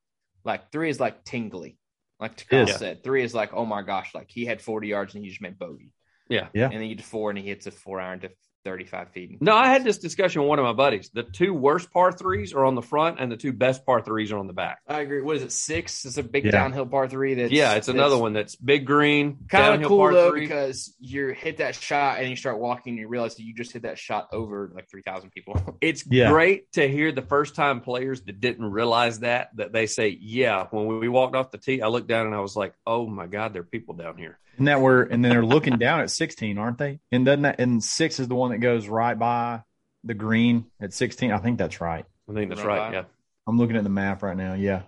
[0.43, 1.78] like three is like tingly.
[2.20, 2.78] Like Takal Yes.
[2.78, 5.41] said, three is like, oh my gosh, like he had forty yards and he just
[5.41, 5.91] made bogey.
[6.30, 6.47] Yeah.
[6.53, 6.66] Yeah.
[6.66, 8.30] and then you get to four and he hits a four iron to
[8.64, 9.41] thirty-five feet.
[9.41, 11.09] No, I had this discussion with one of my buddies.
[11.14, 14.32] The two worst par threes are on the front, and the two best par threes
[14.32, 14.80] are on the back.
[14.88, 15.22] I agree.
[15.22, 15.51] What is it?
[15.51, 16.05] Six?
[16.05, 16.51] It's a big Yeah.
[16.51, 17.34] downhill par three.
[17.36, 20.41] That's yeah, it's another one that's big green, Kind of cool par though three.
[20.41, 23.72] because you hit that shot and you start walking and you realize that you just
[23.72, 25.55] hit that shot over like three thousand people.
[25.82, 26.30] It's Yeah.
[26.30, 30.68] great to hear the first time players that didn't realize that that they say, "Yeah."
[30.72, 33.26] When we walked off the tee, I looked down and I was like, "Oh my
[33.28, 36.12] god, there are people down here." And that we're and then they're looking down at
[36.12, 36.99] 16, aren't they?
[37.12, 39.64] And doesn't that and six is the one that goes right by
[40.03, 41.32] the green at 16.
[41.32, 42.05] I think that's right.
[42.30, 42.93] I think that's Right right.
[42.93, 43.03] Yeah,
[43.47, 44.53] I'm looking at the map right now.
[44.53, 44.84] Yeah.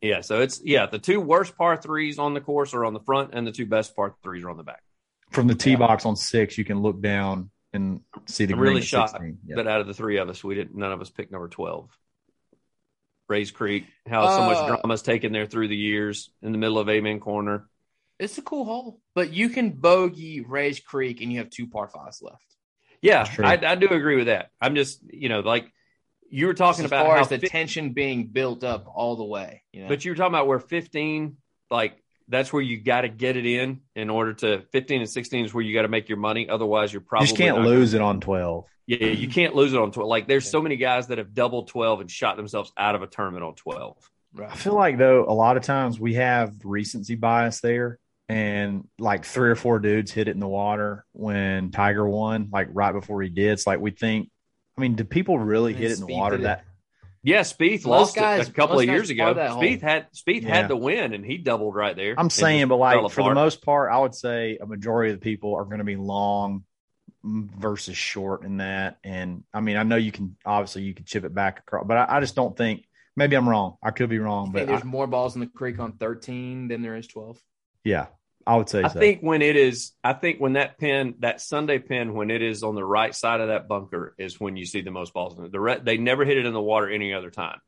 [0.00, 3.00] Yeah, so it's yeah, the two worst par threes on the course are on the
[3.00, 4.84] front, and the two best par threes are on the back.
[5.30, 8.68] From the tee box on six, you can look down and see the I'm green
[8.70, 9.38] really at shocked 16.
[9.44, 9.56] Yeah.
[9.56, 10.76] that out of the three of us, we didn't.
[10.76, 11.90] None of us picked number twelve.
[13.28, 16.78] Rae's Creek, how so much Uh, drama's taken there through the years in the middle
[16.78, 17.68] of Amen Corner.
[18.22, 21.88] It's a cool hole, but you can bogey Rae's Creek and you have two par
[21.88, 22.44] fives left.
[23.00, 24.50] Yeah, I, I do agree with that.
[24.60, 25.66] I'm just, you know, like
[26.30, 29.16] you were talking as about far how as the fi- tension being built up all
[29.16, 29.64] the way.
[29.72, 29.88] You know?
[29.88, 31.36] But you were talking about where 15,
[31.68, 35.46] like that's where you got to get it in in order to 15 and 16
[35.46, 36.48] is where you got to make your money.
[36.48, 38.66] Otherwise, you're You probably just can't not lose it on 12.
[38.86, 40.08] Yeah, you can't lose it on 12.
[40.08, 43.08] Like there's so many guys that have doubled 12 and shot themselves out of a
[43.08, 43.96] tournament on 12.
[44.40, 47.98] I feel like though a lot of times we have recency bias there,
[48.32, 52.68] and like three or four dudes hit it in the water when Tiger won, like
[52.72, 53.52] right before he did.
[53.52, 54.30] It's like we think.
[54.76, 56.36] I mean, did people really And hit it in the water?
[56.38, 56.46] did it.
[56.46, 56.64] That
[57.22, 59.34] Yeah, Spieth lost guys- it a couple of years ago.
[59.34, 59.62] par.
[59.62, 60.54] Spieth had Spieth Yeah.
[60.56, 62.14] had the win and he doubled right there.
[62.16, 65.24] I'm saying, but like for the most part, I would say a majority of the
[65.24, 66.64] people are going to be long
[67.22, 68.96] versus short in that.
[69.04, 71.96] And I mean, I know you can obviously you can chip it back across, but
[71.98, 72.84] I, I just don't think.
[73.14, 73.76] Maybe I'm wrong.
[73.82, 75.92] I could be wrong, I but think I, there's more balls in the creek on
[75.98, 77.38] 13 than there is 12.
[77.84, 78.06] yeah,
[78.46, 78.98] I would say I so.
[78.98, 82.62] think when it is, I think when that pin, that Sunday pin, when it is
[82.62, 85.44] on the right side of that bunker, is when you see the most balls in
[85.44, 85.52] it.
[85.52, 87.60] The re- they never hit it in the water any other time.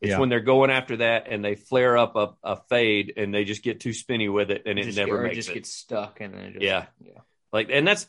[0.00, 0.18] It's Yeah.
[0.18, 3.62] when they're going after that and they flare up a, a fade and they just
[3.62, 5.54] get too spinny with it and it just, never or makes just it.
[5.54, 6.86] gets stuck and then it just, Yeah.
[7.02, 7.20] yeah.
[7.52, 8.06] Like, and that's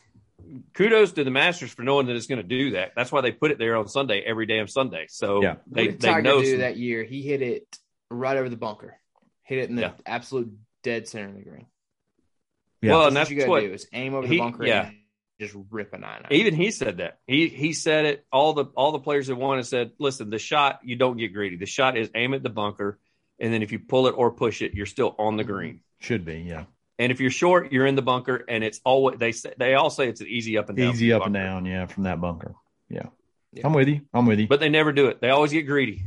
[0.74, 2.92] kudos to the Masters for knowing that it's going to do that.
[2.96, 5.06] That's why they put it there on Sunday every damn Sunday.
[5.10, 5.56] So Yeah.
[5.68, 6.42] they, what did they Tiger know.
[6.42, 7.04] do that year?
[7.04, 7.78] He hit it
[8.10, 9.00] right over the bunker,
[9.44, 9.92] hit it in the Yeah.
[10.06, 10.52] absolute
[10.84, 11.68] dead center of the green.
[12.82, 12.92] Yeah.
[12.92, 14.66] Well, That's and what that's you gotta what do is aim over he- the bunker
[14.66, 14.88] yeah.
[14.88, 14.96] and
[15.40, 16.22] just rip a nine.
[16.26, 16.32] out.
[16.32, 19.58] even he said that he he said it all the all the players that won
[19.58, 22.50] have said listen the shot you don't get greedy the shot is aim at the
[22.50, 23.00] bunker
[23.40, 25.52] and then if you pull it or push it you're still on the Mm-hmm.
[25.54, 26.64] green should be yeah.
[27.00, 29.90] and if you're short you're in the bunker and it's always they say they all
[29.92, 32.20] say it's an easy up and down Easy up the and down, yeah, from that
[32.20, 32.56] bunker.
[32.90, 33.08] Yeah.
[33.54, 33.66] Yeah.
[33.68, 34.02] I'm with you.
[34.14, 34.48] I'm with you.
[34.48, 36.04] but they never do it they always get greedy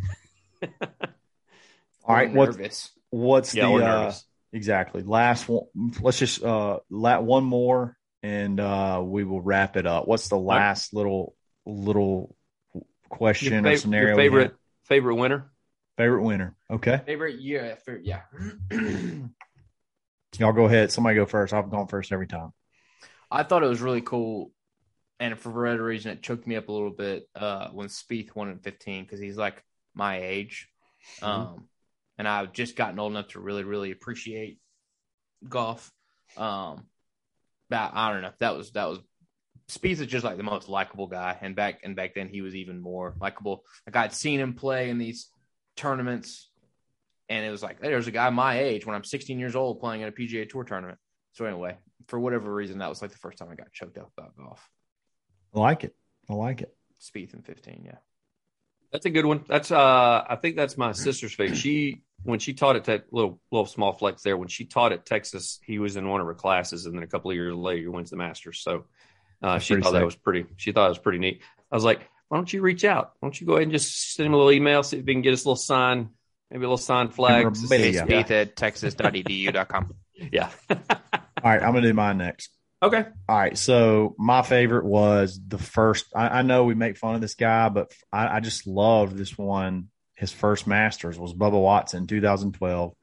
[2.05, 2.91] All right, Or what's nervous.
[3.11, 5.65] what's yeah the we're uh, nervous exactly last one?
[6.01, 10.07] Let's just uh la one more and uh we will wrap it up.
[10.07, 11.35] What's the last little
[11.67, 12.37] little
[13.09, 14.09] question your, or scenario?
[14.09, 15.51] your favorite favorite winner
[16.01, 16.57] favorite winner?
[16.71, 17.77] Okay, Favorite year?
[17.85, 18.23] For, yeah.
[20.39, 20.91] y'all go ahead.
[20.91, 21.53] Somebody go first.
[21.53, 22.53] I've gone first every time.
[23.31, 24.53] I thought it was really cool,
[25.19, 28.51] and for whatever reason, it choked me up a little bit uh, when Spieth won
[28.51, 29.63] at 15 because he's like
[29.95, 30.69] my age,
[31.23, 31.69] um,
[32.21, 34.59] and I've just gotten old enough to really, really appreciate
[35.49, 35.91] golf.
[36.37, 36.85] Um,
[37.71, 38.33] but I don't know.
[38.41, 38.99] That was that was
[39.71, 42.55] Spieth is just like the most likable guy, and back and back then he was
[42.55, 43.64] even more likable.
[43.87, 45.31] Like I'd seen him play in these
[45.77, 46.51] tournaments,
[47.31, 50.03] and it was like there's a guy my age when I'm 16 years old playing
[50.03, 50.99] at a PGA Tour tournament.
[51.33, 54.11] So anyway, for whatever reason, that was like the first time I got choked up
[54.18, 54.68] about golf.
[55.55, 55.97] I like it.
[56.29, 56.77] I like it.
[57.01, 57.97] Spieth in 15, yeah.
[58.93, 59.45] That's a good one.
[59.49, 61.57] That's uh I think that's my sister's favorite.
[61.57, 65.07] She when she taught at Tech little little small flex there, when she taught at
[65.07, 67.82] Texas, he was in one of her classes and then a couple of years later
[67.82, 68.61] he wins the masters.
[68.62, 68.84] So
[69.43, 71.41] uh she pretty thought that was pretty she thought it was pretty neat.
[71.70, 73.12] I was like, why don't you reach out?
[73.20, 75.14] Why don't you go ahead and just send him a little email, see if we
[75.14, 76.11] can get us a little sign,
[76.51, 77.45] maybe a little sign flag.
[77.45, 78.07] Memorabilia.
[78.09, 78.22] Yeah.
[78.22, 79.95] Spieth at texas.edu.com.
[80.32, 80.51] yeah.
[80.68, 80.76] All
[81.45, 82.51] right, I'm gonna do mine next.
[82.83, 83.07] Okay.
[83.28, 86.07] All right, so my favorite was the first.
[86.14, 89.37] I, I know we make fun of this guy, but I, I just loved this
[89.37, 89.89] one.
[90.14, 92.95] His first Masters was Bubba Watson, 2012.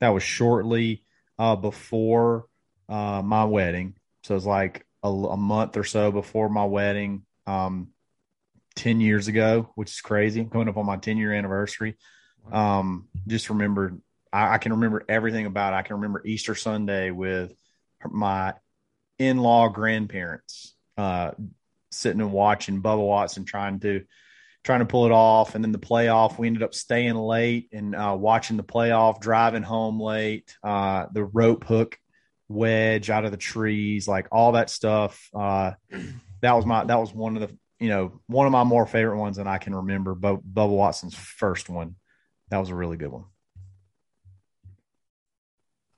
[0.00, 1.04] That was shortly
[1.38, 2.46] uh, before
[2.88, 7.24] uh, my wedding, so it was like a, a month or so before my wedding,
[7.46, 7.88] um,
[8.74, 10.40] ten years ago, which is crazy.
[10.40, 11.96] I'm coming up on my 10 year anniversary.
[12.50, 13.98] Um, just remember,
[14.32, 15.76] I, I can remember everything about it.
[15.76, 17.52] I can remember Easter Sunday with
[18.10, 18.54] my
[19.28, 21.30] in-law grandparents uh
[21.90, 24.04] sitting and watching Bubba Watson trying to
[24.64, 25.54] trying to pull it off.
[25.54, 29.62] And then the playoff we ended up staying late and uh watching the playoff driving
[29.62, 31.98] home late uh the rope hook
[32.48, 35.28] wedge out of the trees like all that stuff.
[35.34, 35.72] Uh
[36.40, 39.18] that was my that was one of the you know one of my more favorite
[39.18, 40.14] ones that I can remember.
[40.14, 41.96] Bub- Bubba Watson's first one.
[42.50, 43.24] That was a really good one.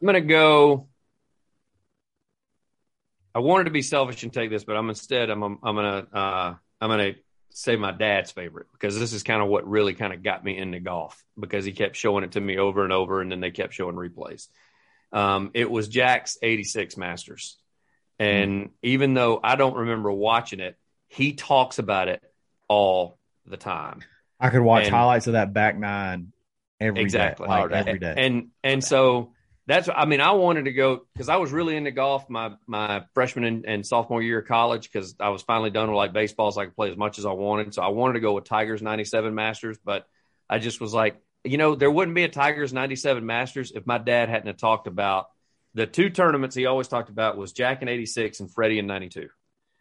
[0.01, 0.89] I'm gonna go.
[3.35, 6.55] I wanted to be selfish and take this, but I'm instead I'm I'm gonna uh,
[6.81, 7.15] I'm gonna
[7.51, 10.57] say my dad's favorite because this is kind of what really kind of got me
[10.57, 13.51] into golf because he kept showing it to me over and over, and then they
[13.51, 14.49] kept showing replays.
[15.13, 17.57] Um, it was Jack's '86 Masters,
[18.19, 20.77] and even though I don't remember watching it,
[21.09, 22.23] he talks about it
[22.69, 24.01] all the time.
[24.41, 26.33] I could watch And- highlights of that back nine
[26.81, 28.15] every day, exactly like every day.
[28.17, 29.34] and and so
[29.67, 33.05] that's i mean i wanted to go because i was really into golf my my
[33.15, 36.51] freshman and, and sophomore year of college because i was finally done with like baseball
[36.53, 37.73] so i could play as much as i wanted.
[37.75, 40.07] So i wanted to go with tigers 97 masters but
[40.51, 43.99] i just was like you know there wouldn't be a tigers 97 masters if my
[43.99, 45.27] dad hadn't have talked about
[45.75, 49.29] the two tournaments he always talked about was jack in 86 and freddie in 92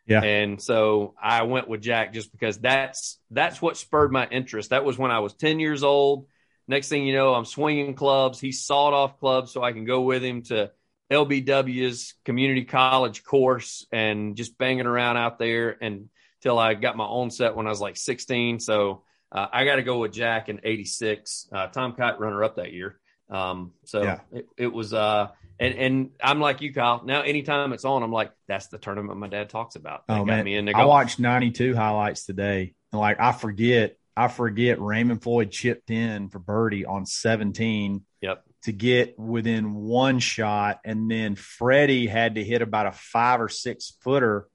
[0.08, 0.22] Yeah.
[0.24, 4.70] and so i went with jack just because that's that's what spurred my interest.
[4.70, 6.28] That was when i was 10 years old
[6.68, 8.40] Next thing you know, I'm swinging clubs.
[8.40, 10.72] He sawed off clubs so I can go with him to
[11.12, 17.30] LBW's community college course and just banging around out there until I got my own
[17.32, 18.60] set when I was like 16.
[18.60, 21.50] So uh, I got to go with Jack in 86.
[21.52, 23.00] Uh, Tom Kite runner up that year.
[23.30, 24.20] Um, so Yeah.
[24.32, 27.02] it, it was, uh, and, and I'm like you, Kyle.
[27.06, 30.08] Now, anytime it's on, I'm like, that's the tournament my dad talks about.
[30.08, 35.24] That Oh man, I watched 92 highlights today, and like I forget, I forget Raymond
[35.24, 38.44] Floyd chipped in for birdie on 17 Yep.
[38.64, 43.50] to get within one shot, and then Freddie had to hit about a five or
[43.50, 44.48] six footer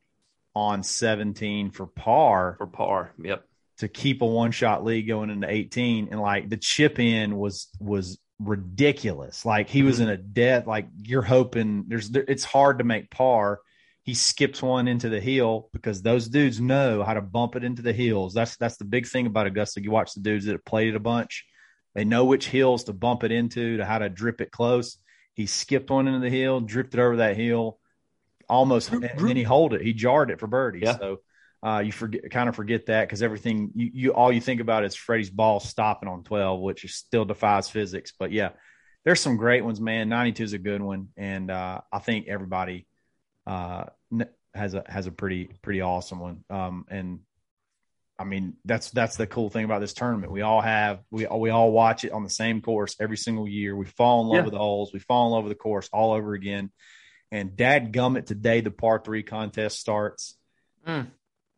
[0.55, 3.13] on 17 for par for par.
[3.23, 3.45] Yep.
[3.79, 7.69] to keep a one shot lead going into 18 and like the chip in was
[7.79, 10.05] was ridiculous like he was mm-hmm.
[10.05, 13.61] in a death like you're hoping there's there, it's hard to make par
[14.09, 17.83] he skips one into the hill because those dudes know how to bump it into
[17.83, 18.33] the hills.
[18.33, 19.83] That's that's the big thing about augusta.
[19.83, 21.45] You watch the dudes that have played it a bunch.
[21.95, 24.97] They know which hills to bump it into to how to drip it close.
[25.35, 27.79] He skipped one into the hill drifted over that hill
[28.49, 29.83] almost and then he hold it.
[29.83, 30.81] He jarred it for birdie.
[30.85, 30.97] Yeah.
[30.97, 31.19] so
[31.63, 34.87] uh, you forget kind of forget that because everything you, you all you think about
[34.87, 38.15] is Freddie's ball stopping on 12, which is still defies physics.
[38.19, 38.53] But yeah,
[39.05, 40.09] there's some great ones, man.
[40.09, 42.87] 92 is a good one, and uh, I think everybody
[43.49, 43.98] uh, n-
[44.55, 46.45] has a has a pretty pretty awesome one.
[46.51, 47.21] Um, and
[48.19, 50.33] I mean that's that's the cool thing about this tournament.
[50.33, 53.47] We all have we all, we all watch it on the same course every single
[53.47, 53.77] year.
[53.77, 54.45] We fall in love Yeah.
[54.45, 54.93] with the holes.
[54.93, 56.71] We fall in love with the course all over again.
[57.31, 60.37] And dad gummit today, the par three contest starts.
[60.87, 61.09] Mm.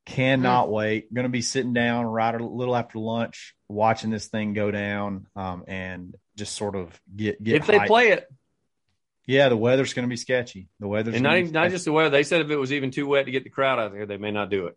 [0.07, 1.15] Cannot wait.
[1.15, 5.29] Going to be sitting down right a little after lunch, watching this thing go down,
[5.37, 7.57] um, and just sort of get get.
[7.57, 8.27] If they play it,
[9.31, 10.69] yeah, the weather's going to be sketchy.
[10.81, 12.11] The weather's and not, even- not just the weather.
[12.11, 14.17] They said if it was even too wet to get the crowd out there, they
[14.17, 14.77] may not do it.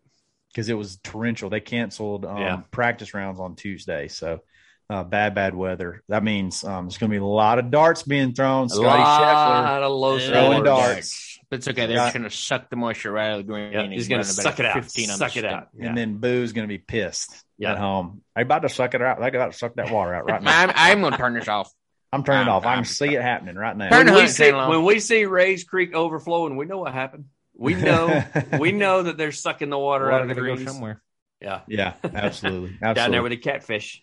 [0.52, 1.50] because it was torrential.
[1.50, 2.60] They canceled um, Yeah.
[2.70, 4.40] practice rounds on Tuesday, so
[4.88, 6.02] uh, bad bad weather.
[6.08, 8.66] That means um, there's going to be a lot of darts being thrown.
[8.66, 10.28] A Scotty lot of low Yeah.
[10.30, 10.64] Throwing scores.
[10.64, 11.38] darts.
[11.50, 11.86] But it's okay.
[11.86, 12.04] They're Yeah.
[12.04, 13.72] just going to suck the moisture right out of the green.
[13.72, 14.74] Yeah, he's he's going to suck it out.
[14.74, 15.68] 15 on the Suck it out.
[15.76, 15.88] Yeah.
[15.88, 17.72] and then Boo's going to be pissed Yeah.
[17.72, 18.22] at home.
[18.36, 19.18] They about to suck it out.
[19.20, 20.60] They about to suck that water out right now.
[20.62, 21.70] I'm, I'm going to turn this off.
[22.14, 22.62] I'm turning it I'm- off.
[22.64, 23.90] I can I'm- see it happening right now.
[23.90, 27.26] When we see channel when we see Rae's Creek overflowing, we know what happened.
[27.56, 28.24] We know
[28.58, 30.70] we know that they're sucking the water out of the Water go greens.
[30.70, 31.02] somewhere.
[31.40, 32.78] Yeah, Yeah, absolutely.
[32.80, 32.80] absolutely.
[32.94, 34.02] down there with the catfish.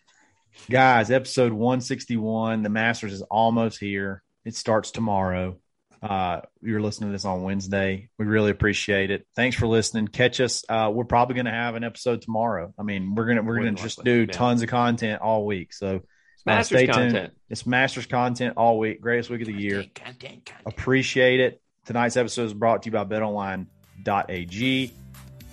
[0.70, 2.62] Guys, episode 161.
[2.64, 4.22] The Masters is almost here.
[4.46, 5.58] It starts tomorrow.
[6.04, 8.10] Uh, you're listening to this on Wednesday.
[8.18, 9.26] We really appreciate it.
[9.36, 10.08] Thanks for listening.
[10.08, 10.64] Catch us.
[10.68, 12.74] Uh, we're probably going to have an episode tomorrow.
[12.78, 14.32] I mean, we're gonna we're gonna than just likely, do yeah.
[14.32, 15.74] tons of content all week.
[15.74, 16.06] So It's
[16.46, 17.32] Masters stay tuned.
[17.50, 19.02] it's Masters content all week.
[19.02, 19.84] Greatest week of the year.
[19.84, 20.68] Content, content, content.
[20.68, 21.62] Appreciate it.
[21.86, 24.94] Tonight's episode is brought to you by BetOnline.ag,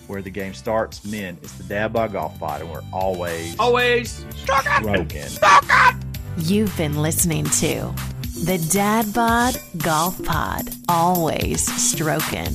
[0.06, 1.04] where the game starts.
[1.04, 4.24] Men, it's the Dad Bod Golf Pod, and we're always Always.
[4.82, 5.28] broken.
[6.38, 7.92] You've been listening to
[8.44, 12.54] the Dad Bod Golf Pod, always stroking.